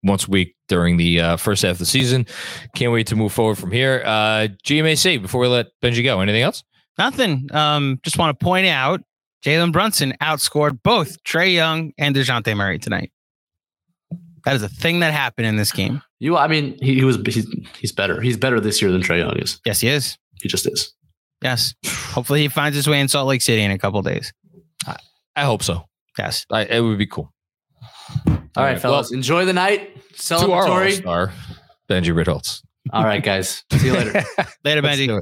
[0.03, 2.25] once a week during the uh, first half of the season.
[2.73, 4.01] Can't wait to move forward from here.
[4.03, 6.63] Uh, GMAC, before we let Benji go, anything else?
[6.97, 7.47] Nothing.
[7.53, 9.01] Um, just want to point out
[9.45, 13.11] Jalen Brunson outscored both Trae Young and Dejounte Murray tonight.
[14.45, 16.01] That is a thing that happened in this game.
[16.19, 18.19] You, I mean, he, he was he's, he's better.
[18.19, 19.61] He's better this year than Trae Young is.
[19.63, 20.17] Yes, he is.
[20.41, 20.91] He just is.
[21.43, 21.75] Yes.
[21.85, 24.33] Hopefully, he finds his way in Salt Lake City in a couple days.
[24.87, 24.97] I,
[25.35, 25.85] I, hope so.
[26.17, 27.31] Yes, I, it would be cool.
[28.25, 29.95] All, All right, right, fellas, well, enjoy the night.
[30.13, 31.01] Celebratory.
[31.01, 31.33] To our
[31.89, 32.63] Benji Ritholtz.
[32.91, 33.63] All right, guys.
[33.71, 34.23] See you later.
[34.63, 35.21] later, Benji.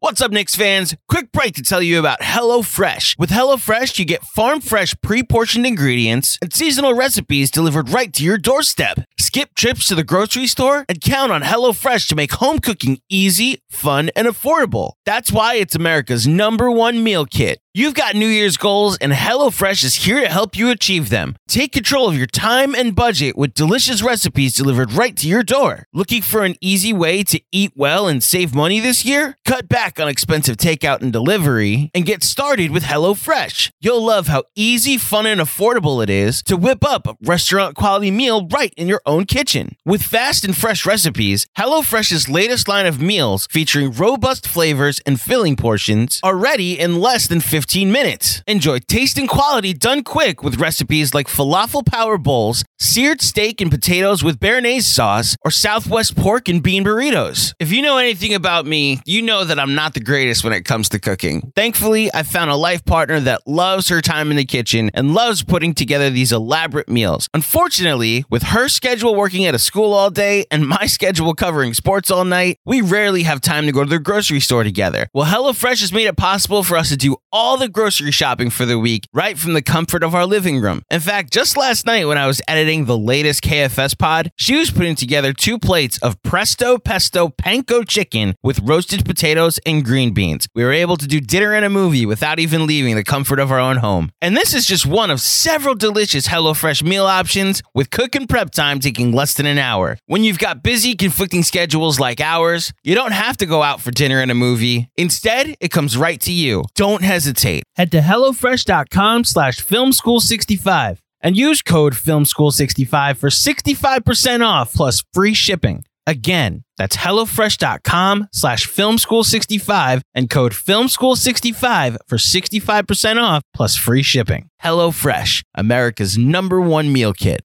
[0.00, 0.94] What's up, Knicks fans?
[1.08, 3.18] Quick break to tell you about HelloFresh.
[3.18, 8.22] With HelloFresh, you get farm fresh, pre portioned ingredients and seasonal recipes delivered right to
[8.22, 9.00] your doorstep.
[9.18, 13.60] Skip trips to the grocery store and count on HelloFresh to make home cooking easy,
[13.70, 14.92] fun, and affordable.
[15.04, 17.58] That's why it's America's number one meal kit.
[17.78, 21.36] You've got New Year's goals, and HelloFresh is here to help you achieve them.
[21.46, 25.84] Take control of your time and budget with delicious recipes delivered right to your door.
[25.92, 29.36] Looking for an easy way to eat well and save money this year?
[29.44, 33.70] Cut back on expensive takeout and delivery and get started with HelloFresh.
[33.80, 38.10] You'll love how easy, fun, and affordable it is to whip up a restaurant quality
[38.10, 39.76] meal right in your own kitchen.
[39.86, 45.54] With fast and fresh recipes, HelloFresh's latest line of meals featuring robust flavors and filling
[45.54, 48.42] portions are ready in less than 15 minutes.
[48.46, 53.70] Enjoy taste and quality done quick with recipes like falafel power bowls, seared steak and
[53.70, 57.52] potatoes with béarnaise sauce, or Southwest pork and bean burritos.
[57.58, 60.64] If you know anything about me, you know that I'm not the greatest when it
[60.64, 61.52] comes to cooking.
[61.54, 65.44] Thankfully, I found a life partner that loves her time in the kitchen and loves
[65.44, 67.28] putting together these elaborate meals.
[67.34, 72.10] Unfortunately, with her schedule working at a school all day and my schedule covering sports
[72.10, 75.08] all night, we rarely have time to go to the grocery store together.
[75.12, 78.64] Well, HelloFresh has made it possible for us to do all the grocery shopping for
[78.64, 80.82] the week right from the comfort of our living room.
[80.90, 84.70] In fact, just last night when I was editing the latest KFS pod, she was
[84.70, 90.46] putting together two plates of Presto Pesto Panko chicken with roasted potatoes and green beans.
[90.54, 93.50] We were able to do dinner and a movie without even leaving the comfort of
[93.50, 94.10] our own home.
[94.20, 98.50] And this is just one of several delicious HelloFresh meal options with cook and prep
[98.50, 99.98] time taking less than an hour.
[100.06, 103.90] When you've got busy, conflicting schedules like ours, you don't have to go out for
[103.90, 104.90] dinner and a movie.
[104.96, 106.64] Instead, it comes right to you.
[106.74, 107.37] Don't hesitate.
[107.76, 115.84] Head to HelloFresh.com slash FilmSchool65 and use code FilmSchool65 for 65% off plus free shipping.
[116.06, 124.48] Again, that's HelloFresh.com slash FilmSchool65 and code FilmSchool65 for 65% off plus free shipping.
[124.64, 127.42] HelloFresh, America's number one meal kit.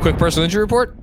[0.00, 0.99] Quick personal injury report.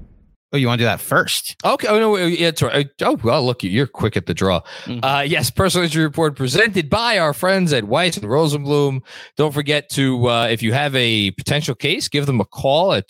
[0.53, 1.57] Oh, you want to do that first?
[1.65, 1.87] Okay.
[1.89, 2.15] Oh no.
[2.15, 2.47] Yeah.
[2.47, 2.87] It's right.
[3.01, 3.45] Oh well.
[3.45, 4.61] Look, you're quick at the draw.
[4.85, 4.99] Mhm.
[5.03, 5.51] Uh, yes.
[5.51, 9.01] Personal injury report presented by our friends at Weiss and Rosenblum.
[9.35, 13.09] Don't forget to, uh, if you have a potential case, give them a call at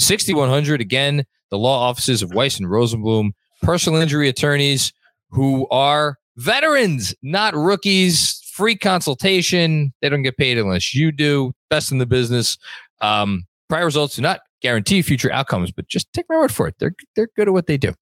[0.00, 0.80] 212-366-6100.
[0.80, 4.92] Again, the law offices of Weiss and Rosenblum, personal injury attorneys
[5.30, 8.40] who are veterans, not rookies.
[8.54, 9.92] Free consultation.
[10.02, 11.52] They don't get paid unless you do.
[11.70, 12.58] Best in the business.
[13.00, 16.74] Um, prior results do not guarantee future outcomes, but just take my word for it.
[16.78, 17.94] They're they're good at what they do.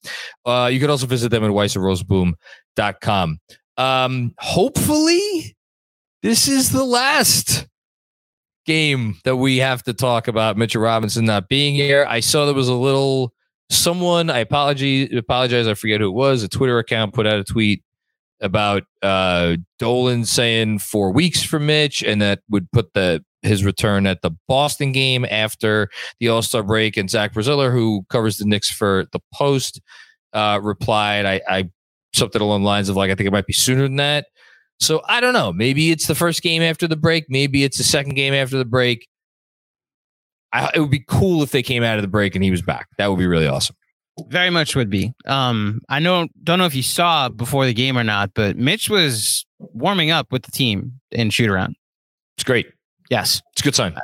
[0.45, 3.38] Uh, you could also visit them at weissandrosenblum.com.
[3.79, 5.57] Um, hopefully,
[6.23, 7.66] this is the last
[8.64, 12.07] game that we have to talk about Mitchell Robinson not being here.
[12.09, 13.33] I saw there was a little
[13.71, 14.31] someone.
[14.31, 15.09] I apologize.
[15.16, 15.66] Apologize.
[15.66, 16.42] I forget who it was.
[16.42, 17.83] A Twitter account put out a tweet
[18.40, 24.07] about uh Dolan saying four weeks for Mitch, and that would put the his return
[24.07, 25.88] at the Boston game after
[26.20, 26.96] the All Star break.
[26.96, 29.81] And Zach Braziller, who covers the Knicks for the Post,
[30.33, 31.70] uh, replied, I, I
[32.14, 34.27] something along the lines of like, I think it might be sooner than that.
[34.81, 35.53] So I don't know.
[35.53, 37.27] Maybe it's the first game after the break.
[37.29, 39.09] Maybe it's the second game after the break.
[40.53, 42.62] I, it would be cool if they came out of the break and he was
[42.62, 42.88] back.
[42.99, 43.77] That would be really awesome.
[44.29, 45.12] Very much would be.
[45.26, 48.88] Um, I know don't know if you saw before the game or not, but Mitch
[48.88, 51.76] was warming up with the team in shoot around.
[52.37, 52.66] It's great.
[53.11, 53.94] Yes, It's a good sign.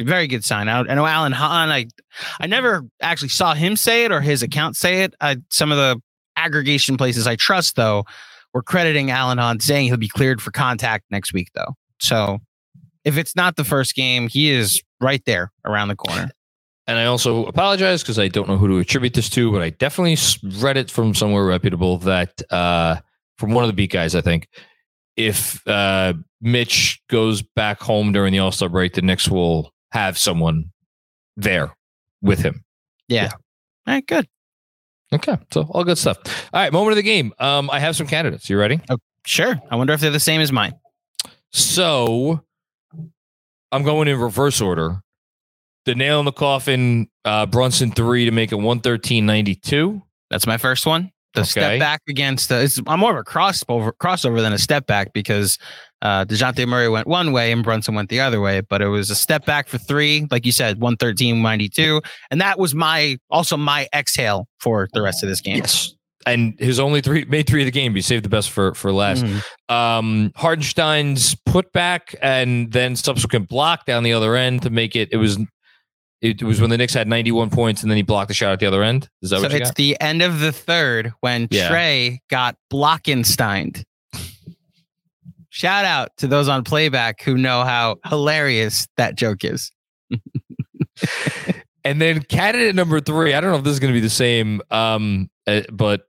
[0.00, 0.68] very good sign.
[0.68, 1.70] I, I know Alan Hahn.
[1.70, 1.86] I
[2.40, 5.14] I never actually saw him say it or his account say it.
[5.20, 6.00] I, some of the
[6.36, 8.04] aggregation places I trust though
[8.52, 11.74] were crediting Alan Hahn saying he'll be cleared for contact next week though.
[12.00, 12.38] So
[13.04, 16.30] if it's not the first game, he is right there around the corner.
[16.86, 19.70] And I also apologize because I don't know who to attribute this to, but I
[19.70, 20.18] definitely
[20.60, 22.96] read it from somewhere reputable that uh,
[23.38, 24.48] from one of the beat guys, I think,
[25.16, 30.18] if uh, Mitch goes back home during the All Star break, the Knicks will have
[30.18, 30.72] someone
[31.36, 31.74] there
[32.20, 32.64] with him.
[33.08, 33.30] Yeah.
[33.86, 34.26] All right, good.
[35.12, 36.18] Okay, so all good stuff.
[36.52, 37.32] All right, moment of the game.
[37.38, 38.50] Um, I have some candidates.
[38.50, 38.80] You ready?
[38.90, 39.58] Oh, Sure.
[39.70, 40.74] I wonder if they're the same as mine.
[41.52, 42.42] So
[43.72, 45.00] I'm going in reverse order.
[45.86, 50.02] The nail in the coffin, uh, Brunson three to make it 113.92.
[50.30, 51.10] That's my first one.
[51.34, 51.48] The Okay.
[51.50, 55.12] step back against the, it's, I'm more of a crossover crossover than a step back
[55.12, 55.58] because
[56.00, 59.10] uh, Dejounte Murray went one way and Brunson went the other way, but it was
[59.10, 62.00] a step back for three, like you said, 113.92.
[62.30, 65.56] And that was my also my exhale for the rest of this game.
[65.56, 65.92] Yes.
[66.26, 67.94] And his only three made three of the game.
[67.94, 69.24] He saved the best for for last.
[69.24, 69.42] Mhm.
[69.74, 75.08] Um, Hartenstein's putback and then subsequent block down the other end to make it.
[75.12, 75.36] It was
[76.24, 78.60] it was when the Knicks had 91 points and then he blocked the shot at
[78.60, 79.08] the other end.
[79.22, 79.76] Is that So what you it's got?
[79.76, 81.68] the end of the third when Yeah.
[81.70, 83.84] Trae got Blockensteined.
[85.50, 89.70] Shout out to those on playback who know how hilarious that joke is.
[91.86, 94.08] And then candidate number three, I don't know if this is going to be the
[94.08, 96.04] same, um, uh, but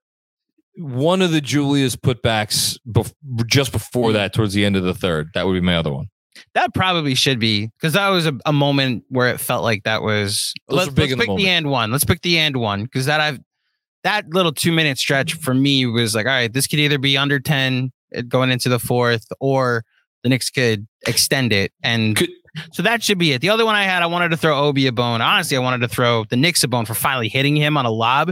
[0.77, 3.13] one of the Julius putbacks bef-
[3.45, 6.07] just before that, towards the end of the third, that would be my other one.
[6.53, 10.01] That probably should be because that was a, a moment where it felt like that
[10.01, 10.53] was.
[10.67, 11.91] Those big let's in the pick the end one.
[11.91, 13.39] Let's pick the end one because that I've
[14.03, 17.17] that little two minute stretch for me was like, all right, this could either be
[17.17, 19.83] under ten uh, going into the fourth, or
[20.23, 22.29] the Knicks could extend it, and Could-
[22.71, 23.41] so that should be it.
[23.41, 25.19] The other one I had, I wanted to throw Obi a bone.
[25.21, 27.91] Honestly, I wanted to throw the Knicks a bone for finally hitting him on a
[27.91, 28.27] lob,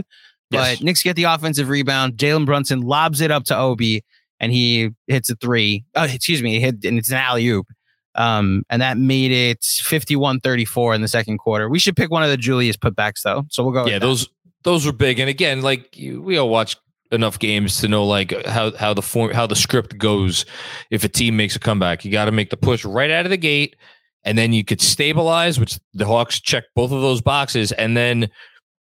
[0.50, 0.80] but Yes.
[0.80, 2.14] Knicks get the offensive rebound.
[2.14, 4.02] Jalen Brunson lobs it up to Obi,
[4.40, 5.84] and he hits a three.
[5.94, 7.66] Oh, excuse me, he hit, and it's an alley oop.
[8.14, 11.68] Um, and that made it 51 34 in the second quarter.
[11.68, 13.44] We should pick one of the Julius putbacks, though.
[13.50, 13.86] So we'll go.
[13.86, 14.28] yeah, those
[14.62, 15.18] those were big.
[15.18, 16.76] And again, like we all watch
[17.12, 20.44] enough games to know like how how the form how the script goes.
[20.90, 23.30] If a team makes a comeback, you got to make the push right out of
[23.30, 23.76] the gate,
[24.24, 28.30] and then you could stabilize, which the Hawks check both of those boxes, and then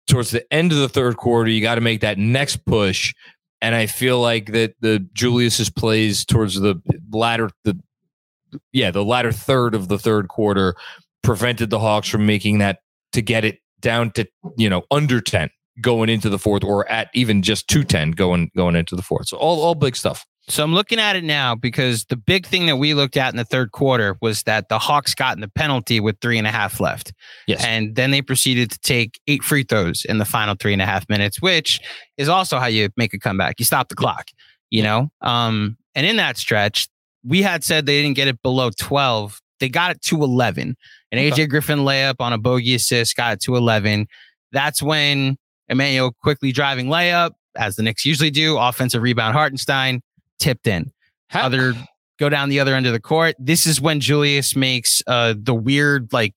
[0.07, 3.13] towards the end of the third quarter, you got to make that next push.
[3.61, 6.75] And I feel like that the Julius's plays towards the
[7.11, 7.79] latter the
[8.71, 10.75] yeah the latter third of the third quarter
[11.21, 12.79] prevented the Hawks from making that
[13.13, 15.49] to get it down to you know under 10
[15.81, 19.37] going into the fourth or at even just 210 going going into the fourth so
[19.37, 22.75] all, all big stuff So I'm looking at it now because the big thing that
[22.75, 26.01] we looked at in the third quarter was that the Hawks got in the penalty
[26.01, 27.13] with three and a half left.
[27.47, 30.81] yes And then they proceeded to take eight free throws in the final three and
[30.81, 31.79] a half minutes, which
[32.17, 33.55] is also how you make a comeback.
[33.57, 34.27] You stop the clock,
[34.69, 35.09] you know?
[35.21, 36.89] Um, and in that stretch,
[37.25, 39.39] we had said they didn't get it below 12.
[39.59, 40.75] They got it to 11.
[41.11, 41.43] And Okay.
[41.43, 44.07] AJ Griffin layup on a Bogi assist got it to 11.
[44.51, 45.37] That's when
[45.69, 50.01] Immanuel Quickley driving layup, as the Knicks usually do, offensive rebound Hartenstein,
[50.39, 50.91] tipped in
[51.29, 51.73] How- other
[52.19, 53.35] go down the other end of the court.
[53.39, 56.35] This is when Julius makes uh the weird like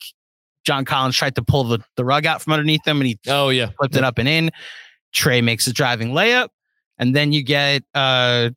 [0.64, 3.50] John Collins tried to pull the, the rug out from underneath him and he oh
[3.50, 4.50] yeah flipped it up and in.
[5.14, 6.48] Trae makes a driving layup,
[6.98, 8.50] and then you get uh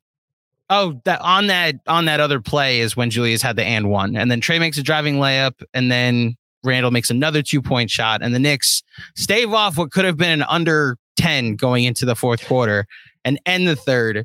[0.70, 4.16] oh that on that on that other play is when Julius had the and one,
[4.16, 8.22] and then Trae makes a driving layup, and then Randle makes another two point shot,
[8.22, 8.82] and the Knicks
[9.16, 12.86] stave off what could have been an under ten going into the fourth quarter
[13.24, 14.24] and end the third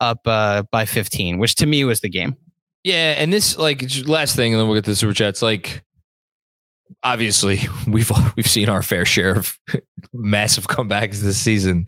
[0.00, 2.36] up uh, by 15, which to me was the game.
[2.84, 5.82] yeah and this like last thing and then we'll get to the super chats like
[7.02, 9.58] obviously we've we've seen our fair share of
[10.12, 11.86] massive comebacks this season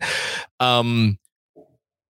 [0.59, 1.17] um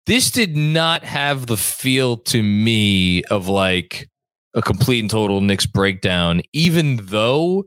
[0.06, 4.08] this did not have the feel to me of like
[4.54, 7.65] a complete and total Knicks breakdown, even though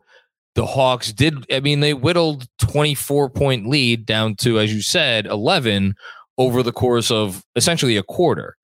[0.55, 1.45] the Hawks did.
[1.53, 5.95] I mean, they whittled 24 point lead down to, as you said, 11
[6.39, 8.57] over the course of essentially a quarter.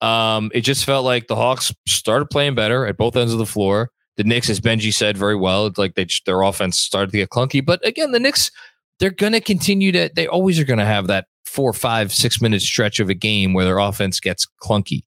[0.00, 3.46] Um, it just felt like the Hawks started playing better at both ends of the
[3.46, 3.90] floor.
[4.16, 7.64] The Knicks, as Benji said very well, like they their offense started to get clunky.
[7.64, 8.50] But again, the Knicks,
[8.98, 10.10] they're going to continue to.
[10.14, 13.54] They always are going to have that four, five, six minute stretch of a game
[13.54, 15.02] where their offense gets clunky.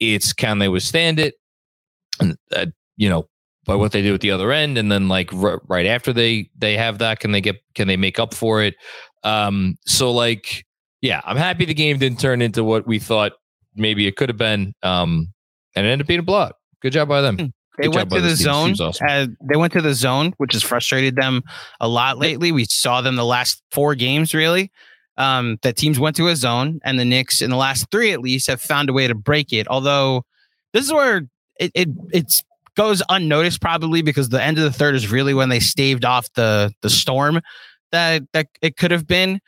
[0.00, 1.34] It's can they withstand it?
[2.20, 3.28] And uh, you know
[3.64, 6.50] by what they do at the other end, and then like r- right after they
[6.56, 8.74] they have that, can they get can they make up for it?
[9.22, 10.66] Um, so like
[11.00, 13.32] yeah, I'm happy the game didn't turn into what we thought
[13.74, 14.74] maybe it could have been.
[14.82, 15.32] Um,
[15.74, 16.56] and it ended up being a blowout.
[16.80, 17.52] Good job by them.
[17.78, 18.68] They Good went to the this team.
[18.68, 18.88] This zone.
[18.88, 19.06] awesome.
[19.08, 21.42] uh, they went to the zone, which has frustrated them
[21.80, 22.52] a lot lately.
[22.52, 24.70] We saw them the last four games, really.
[25.18, 28.20] Um, that teams went to a zone, and the Knicks, in the last three at
[28.20, 29.68] least, have found a way to break it.
[29.68, 30.24] Although
[30.72, 31.22] this is where
[31.60, 32.42] it it it's
[32.76, 36.32] goes unnoticed, probably because the end of the third is really when they staved off
[36.34, 37.40] the the storm
[37.90, 39.38] that that it could have been.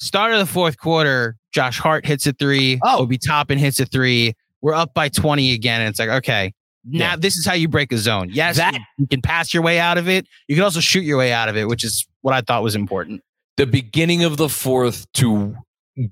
[0.00, 2.80] Start of the fourth quarter, Josh Hart hits a three.
[2.82, 3.02] Oh.
[3.02, 4.34] Obi Toppin hits a three.
[4.60, 5.80] We're up by 20 again.
[5.80, 6.52] And it's like, okay,
[6.84, 7.16] now Yeah.
[7.16, 8.28] this is how you break a zone.
[8.32, 10.26] Yes, That- you- you can pass your way out of it.
[10.48, 12.74] You can also shoot your way out of it, which is what I thought was
[12.74, 13.22] important.
[13.56, 15.56] The beginning of the fourth to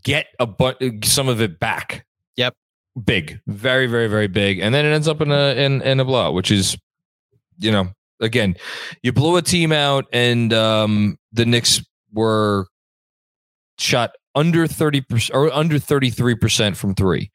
[0.03, 2.07] get a but some of it back.
[2.36, 2.55] Yep.
[3.05, 6.05] Big, very, very, very big, and then it ends up in a in in a
[6.05, 6.76] blowout, which is,
[7.59, 7.88] you know,
[8.20, 8.57] again,
[9.03, 11.82] you blow a team out, and um, the Knicks
[12.12, 12.66] were
[13.78, 17.30] shot under thirty percent or under thirty three percent from three,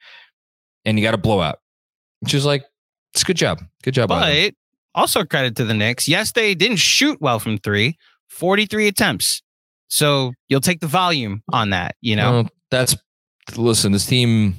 [0.84, 1.60] and you got a blowout,
[2.20, 2.66] which is like
[3.14, 4.10] it's good job, good job.
[4.10, 4.54] But
[4.94, 6.08] also credit to the Knicks.
[6.08, 7.98] Yes, they didn't shoot well from three,
[8.30, 9.42] 43 attempts.
[9.88, 12.48] So you'll take the volume on that, you know?
[12.72, 12.96] That's
[13.56, 13.92] listen.
[13.92, 14.56] This team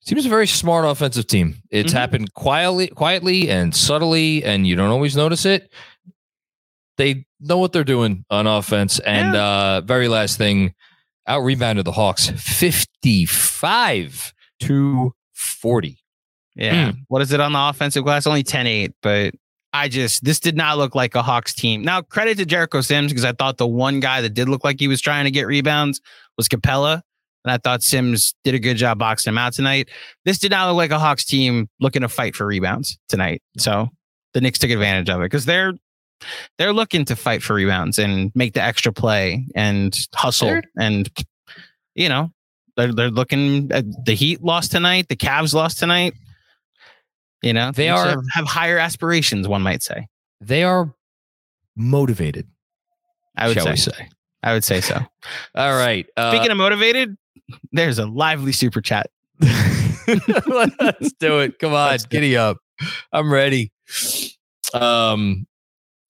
[0.00, 1.56] seems a very smart offensive team.
[1.70, 1.96] It's Mhm.
[1.96, 5.72] happened quietly, quietly and subtly, and you don't always notice it.
[6.96, 9.00] They know what they're doing on offense.
[9.00, 10.74] And uh very last thing,
[11.26, 12.30] out rebounded the Hawks
[13.24, 15.98] fifty-five to forty.
[16.54, 16.92] Yeah.
[16.92, 16.98] Hmm.
[17.08, 18.26] What is it on the offensive glass?
[18.28, 19.34] Only 10 8, but
[19.74, 21.82] I just, this did not look like a Hawks team.
[21.82, 24.78] Now, credit to Jericho Sims because I thought the one guy that did look like
[24.78, 26.00] he was trying to get rebounds
[26.38, 27.02] was Capela.
[27.44, 29.90] And I thought Sims did a good job boxing him out tonight.
[30.24, 33.42] This did not look like a Hawks team looking to fight for rebounds tonight.
[33.58, 33.88] So
[34.32, 35.74] the Knicks took advantage of it because they're
[36.56, 40.62] they're looking to fight for rebounds and make the extra play and hustle Sure.
[40.78, 41.10] and
[41.94, 42.30] you know
[42.76, 46.14] they're they're looking at the Heat lost tonight, the Cavs lost tonight.
[47.44, 50.06] You know, They are- have, higher aspirations, one might say.
[50.40, 50.94] They are
[51.76, 52.48] motivated.
[53.36, 53.70] I would shall say.
[53.72, 54.08] we say?
[54.42, 54.96] I would say so.
[55.54, 56.06] All right.
[56.16, 57.16] Uh, Speaking of motivated,
[57.72, 59.10] there's a lively super chat.
[59.40, 61.58] Let's do it.
[61.58, 62.58] Come on, Let's giddy up.
[63.12, 63.72] I'm ready.
[64.72, 65.46] Um,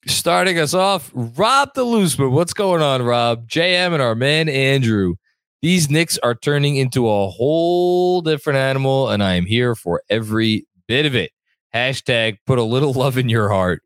[0.06, 2.30] starting us off, Rob the Looseman.
[2.30, 3.48] What's going on, Rob?
[3.48, 5.14] JM and our man Andrew.
[5.62, 10.66] These Knicks are turning into a whole different animal, and I am here for every
[10.88, 11.30] bit of it.
[11.74, 13.82] Hashtag put a little love in your heart.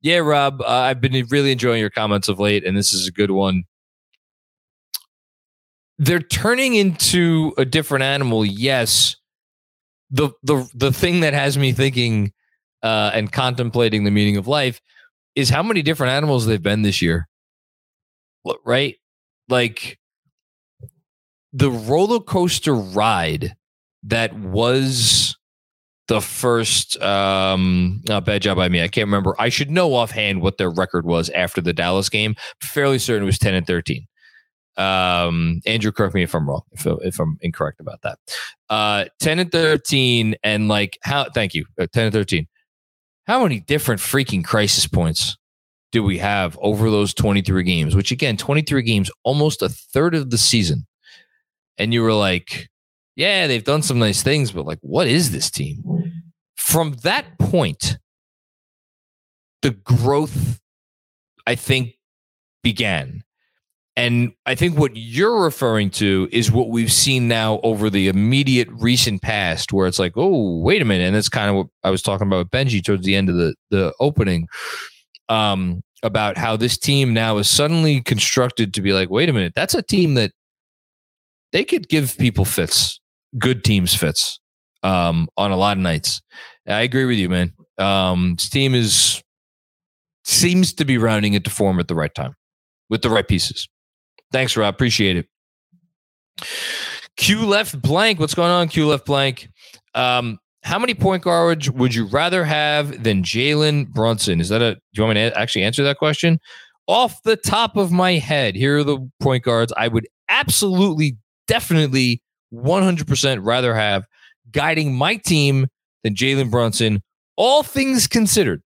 [0.00, 3.12] Yeah, Rob, uh, I've been really enjoying your comments of late, and this is a
[3.12, 3.64] good one.
[5.98, 9.16] They're turning into a different animal, yes.
[10.10, 12.32] The the the thing that has me thinking
[12.82, 14.80] uh, and contemplating the meaning of life
[15.34, 17.28] is how many different animals they've been this year.
[18.64, 18.96] Right?
[19.48, 19.98] Like
[21.52, 23.54] the roller coaster ride
[24.02, 25.36] that was
[26.12, 28.82] the first um uh, bad job by me.
[28.82, 29.34] I can't remember.
[29.38, 32.36] I should know offhand what their record was after the Dallas game.
[32.60, 34.06] Fairly certain it was 10 and 13.
[34.76, 38.18] Um Andrew correct me if I'm wrong, if, if I'm incorrect about that.
[38.68, 41.64] Uh 10 and 13 and like how thank you.
[41.80, 42.46] Uh, 10 and 13.
[43.26, 45.38] How many different freaking crisis points
[45.92, 47.96] do we have over those 23 games?
[47.96, 50.86] Which again, 23 games, almost a third of the season.
[51.78, 52.68] And you were like,
[53.16, 56.01] yeah, they've done some nice things, but like, what is this team?
[56.56, 57.98] From that point,
[59.62, 60.60] the growth,
[61.46, 61.96] I think,
[62.62, 63.22] began.
[63.94, 68.68] And I think what you're referring to is what we've seen now over the immediate
[68.70, 71.04] recent past, where it's like, oh, wait a minute.
[71.04, 73.36] And that's kind of what I was talking about with Benji towards the end of
[73.36, 74.48] the, the opening
[75.28, 79.52] um, about how this team now is suddenly constructed to be like, wait a minute,
[79.54, 80.32] that's a team that
[81.52, 82.98] they could give people fits,
[83.38, 84.40] good teams fits
[84.82, 86.20] um, on a lot of nights.
[86.66, 87.52] I agree with you, man.
[87.78, 89.22] Um, this team is
[90.24, 92.34] seems to be rounding into form at the right time
[92.88, 93.68] with the right pieces.
[94.30, 94.74] Thanks, Rob.
[94.74, 95.26] Appreciate it.
[97.16, 98.20] Q left blank.
[98.20, 98.68] What's going on?
[98.68, 99.48] Q left blank.
[99.94, 104.40] Um, how many point guards would you rather have than Jalen Brunson?
[104.40, 104.74] Is that a?
[104.74, 106.38] Do you want me to actually answer that question?
[106.86, 111.16] Off the top of my head, here are the point guards I would absolutely,
[111.46, 112.22] definitely,
[112.52, 114.04] 100% rather have
[114.52, 115.66] guiding my team
[116.04, 117.02] than Jalen Brunson.
[117.36, 118.62] All things considered,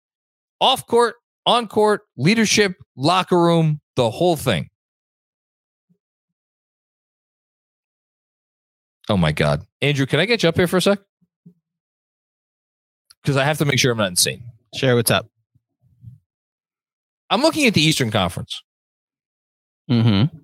[0.59, 1.15] off court,
[1.45, 4.69] on court, leadership, locker room, the whole thing.
[9.09, 9.65] Oh my God.
[9.81, 10.99] Andrew, can I get you up here for a sec?
[13.21, 14.43] Because I have to make sure I'm not insane.
[14.75, 15.27] Share what's up.
[17.29, 18.61] I'm looking at the Eastern Conference.
[19.89, 20.37] Mm-hmm.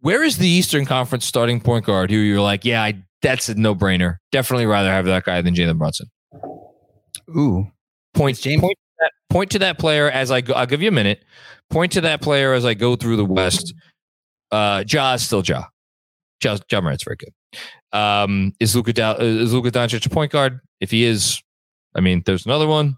[0.00, 3.54] Where is the Eastern Conference starting point guard who you're like, yeah, I, that's a
[3.54, 4.16] no brainer.
[4.32, 6.08] Definitely rather have that guy than Jalen Brunson.
[7.36, 7.70] Ooh.
[8.14, 10.54] Point, James- point, to that, point to that player as I go.
[10.54, 11.24] I'll give you a minute.
[11.70, 13.74] Point to that player as I go through the West.
[14.50, 15.64] Uh, Ja is still Ja.
[16.42, 17.32] Ja, ja Morant's very good.
[17.92, 18.90] Um, is Luka
[19.20, 20.60] is Luka Doncic a point guard?
[20.80, 21.42] If he is,
[21.94, 22.96] I mean, there's another one.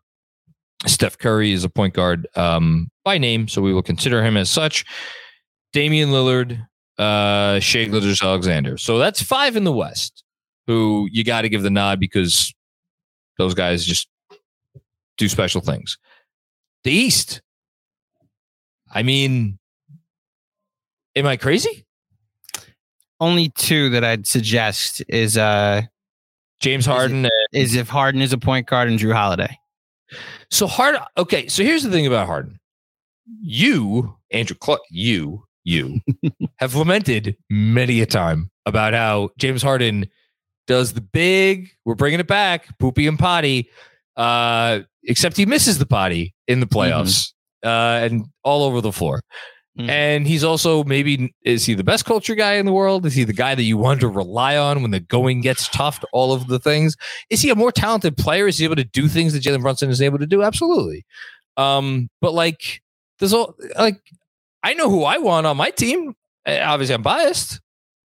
[0.86, 4.48] Steph Curry is a point guard um, by name, so we will consider him as
[4.48, 4.84] such.
[5.72, 6.66] Damian Lillard,
[7.00, 8.76] uh, Shai Gilgeous Alexander.
[8.76, 10.22] So that's five in the West
[10.66, 12.54] who you got to give the nod because
[13.38, 14.08] those guys just
[15.18, 15.98] do special things.
[16.84, 17.40] The East.
[18.92, 19.58] I mean,
[21.16, 21.84] am I crazy?
[23.20, 25.82] only two that I'd suggest is uh
[26.60, 27.24] James Harden.
[27.26, 29.58] and- is if Harden is a point guard and Jrue Holiday.
[30.50, 30.96] So hard.
[31.18, 31.48] Okay.
[31.48, 32.58] So here's the thing about Harden.
[33.42, 36.00] You, Andrew, Clark, you, you
[36.56, 40.08] have lamented many a time about how James Harden
[40.66, 41.70] does the big.
[41.84, 43.68] We're bringing it back, poopy and potty.
[44.16, 47.32] Uh, except he misses the potty in the playoffs
[47.64, 49.22] uh, and all over the floor.
[49.78, 49.88] Mhm.
[49.88, 53.06] And he's also maybe is he the best culture guy in the world?
[53.06, 56.02] Is he the guy that you want to rely on when the going gets tough?
[56.12, 56.96] All of the things.
[57.30, 58.48] Is he a more talented player?
[58.48, 60.42] Is he able to do things that Jalen Brunson is able to do?
[60.42, 61.06] Absolutely.
[61.56, 62.82] Um, but like
[63.20, 64.00] there's all like
[64.62, 66.14] I know who I want on my team.
[66.46, 67.60] Uh, Obviously, I'm biased,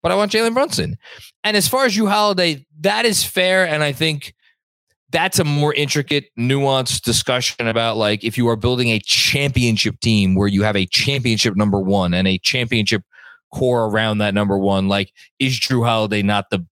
[0.01, 0.97] but I want Jalen Brunson.
[1.43, 4.33] And as far as you Holiday, that is fair, and I think
[5.11, 10.35] that's a more intricate, nuanced discussion about like if you are building a championship team
[10.35, 13.03] where you have a championship number one and a championship
[13.51, 14.87] core around that number one.
[14.87, 16.65] Like, is Jrue Holiday not the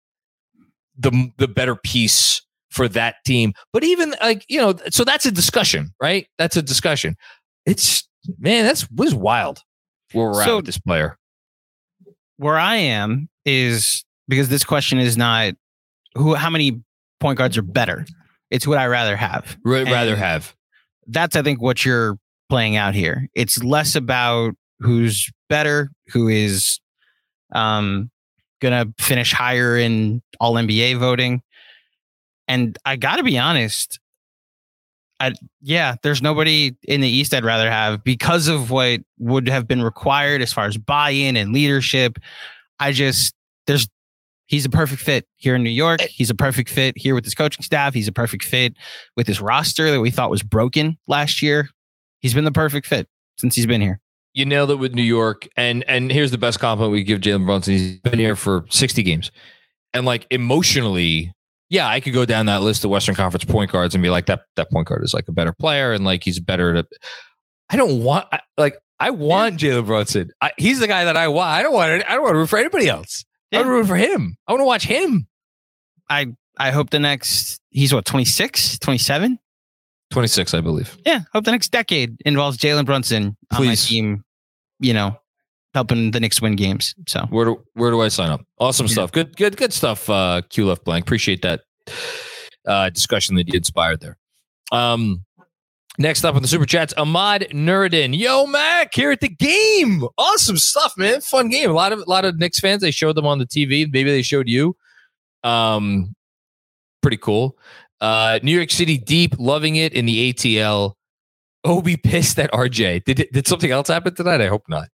[0.98, 3.54] the the better piece for that team?
[3.74, 6.28] But even like you know, so that's a discussion, right?
[6.38, 7.16] That's a discussion.
[7.66, 8.08] It's
[8.40, 9.60] man, that's was wild
[10.12, 11.18] where we're at with this player.
[12.38, 15.54] Where I am is because this question is not
[16.16, 16.82] who how many
[17.20, 18.06] point guards are better.
[18.50, 19.58] It's what I rather have.
[19.64, 20.56] Ra- rather have
[21.08, 22.18] That's I think what you're
[22.50, 23.28] playing out here.
[23.34, 26.80] It's less about who's better, who is
[27.54, 28.10] um
[28.62, 31.42] gonna finish higher in all NBA voting.
[32.48, 34.00] And I gotta be honest,
[35.20, 39.68] I yeah, there's nobody in the East I'd rather have because of what would have
[39.68, 42.20] been required as far as buy-in and leadership.
[42.80, 43.34] I just
[43.66, 43.88] there's
[44.46, 46.02] he's a perfect fit here in New York.
[46.02, 46.08] Eh.
[46.10, 47.94] He's a perfect fit here with his coaching staff.
[47.94, 48.76] He's a perfect fit
[49.16, 51.70] with his roster that we thought was broken last year.
[52.20, 53.08] He's been the perfect fit
[53.38, 54.00] since he's been here.
[54.34, 55.48] you nailed it with New York.
[55.58, 57.74] And and here's the best compliment we give Jalen Brunson.
[57.74, 59.32] He's been here for 60 games.
[59.94, 61.34] And like emotionally,
[61.70, 64.26] yeah, I could go down that list of Western Conference point guards and be like,
[64.28, 66.86] that that point guard is like a better player and like he's better at
[67.70, 70.32] I don't want I- like I want Jalen Brunson.
[70.42, 71.50] I, he's the guy that I want.
[71.50, 72.06] I don't want it.
[72.10, 73.24] I don't want to root for anybody else.
[73.54, 74.36] I want to root for him.
[74.48, 75.28] I want to watch him.
[76.10, 79.38] I I hope the next he's what 26, 27?
[80.10, 80.98] 26, I believe.
[81.06, 83.86] Yeah, hope the next decade involves Jalen Brunson on my Please.
[83.86, 84.24] team,
[84.80, 85.20] you know,
[85.78, 86.96] helping the Knicks win games.
[87.08, 88.42] So Where do where do I sign up?
[88.58, 89.12] Awesome stuff.
[89.12, 90.10] Good good good stuff.
[90.10, 91.06] Uh, Q left blank.
[91.06, 91.62] Appreciate that
[92.66, 94.18] uh, discussion that you inspired there.
[94.72, 95.24] Um,
[96.00, 98.18] next up on the super chats, Ahmad Nuruddin.
[98.18, 100.04] Yo, Mac, here at the game.
[100.18, 101.22] Awesome stuff, man.
[101.22, 101.70] Fun game.
[101.70, 102.82] A lot of a lot of Knicks fans.
[102.82, 103.88] They showed them on the TV.
[103.92, 104.76] Maybe they showed you.
[105.44, 106.16] Um,
[107.04, 107.56] pretty cool.
[108.02, 110.94] Uh, New York City deep, loving it in the ATL.
[111.64, 113.04] Obi pissed at RJ.
[113.04, 114.42] Did did something else happen tonight?
[114.42, 114.88] I hope not.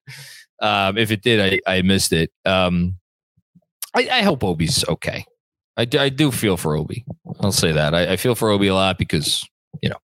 [0.61, 2.31] Um, if it did, I, I missed it.
[2.45, 2.95] Um,
[3.95, 5.25] I, I hope Obi's okay.
[5.77, 7.05] I, do- I do feel for Obi.
[7.41, 7.93] I'll say that.
[7.93, 9.43] I, I feel for Obi a lot because,
[9.81, 9.97] you know,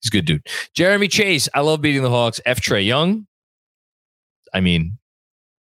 [0.00, 0.46] he's a good dude.
[0.74, 2.40] Jeremy Chase, I love beating the Hawks.
[2.46, 2.60] F.
[2.60, 3.26] Trae Young.
[4.54, 4.98] I mean,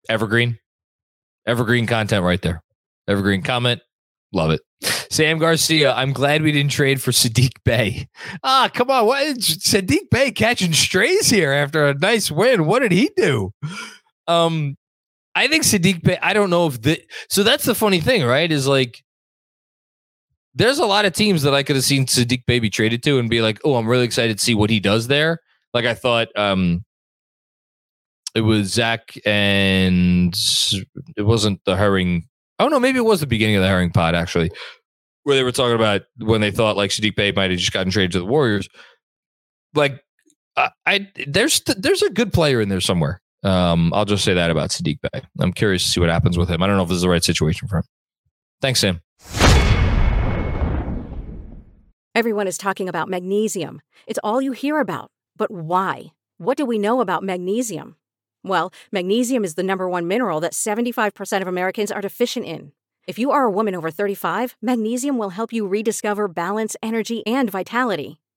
[0.10, 0.58] evergreen.
[1.46, 2.62] Evergreen content right there.
[3.08, 3.82] Evergreen comment.
[4.34, 4.62] Love it.
[5.12, 8.08] Sam Garcia, I'm glad we didn't trade for Saddiq Bey.
[8.44, 9.08] Ah, come on.
[9.08, 12.66] What Saddiq Bey catching strays here after a nice win.
[12.66, 13.52] What did he do?
[14.30, 14.78] Um,
[15.36, 18.50] I think Saddiq Bey, I don't know if the so that's the funny thing, right?
[18.52, 19.04] Is like
[20.54, 23.20] there's a lot of teams that I could have seen Saddiq Bey be traded to
[23.20, 25.40] and be like, oh, I'm really excited to see what he does there.
[25.74, 26.84] Like I thought um
[28.36, 30.34] it was Zach and
[31.18, 32.28] it wasn't the herring.
[32.60, 34.52] Oh no, maybe it was the beginning of the herring pod actually,
[35.24, 37.92] where they were talking about when they thought like Saddiq Bey might have just gotten
[37.92, 38.70] traded to the Warriors.
[39.74, 40.02] Like
[40.56, 43.22] I, I there's there's a good player in there somewhere.
[43.44, 45.22] Um, I'll just say that about Saddiq Bey.
[45.40, 46.62] I'm curious to see what happens with him.
[46.62, 47.84] I don't know if this is the right situation for him.
[48.62, 49.02] Thanks, Sam.
[52.16, 53.82] Everyone is talking about magnesium.
[54.06, 55.12] It's all you hear about.
[55.38, 56.12] But why?
[56.38, 57.96] What do we know about magnesium?
[58.44, 62.74] Well, magnesium is the number one mineral that 75% of Americans are deficient in.
[63.08, 67.50] If you are a woman over 35, magnesium will help you rediscover balance, energy, and
[67.50, 68.20] vitality.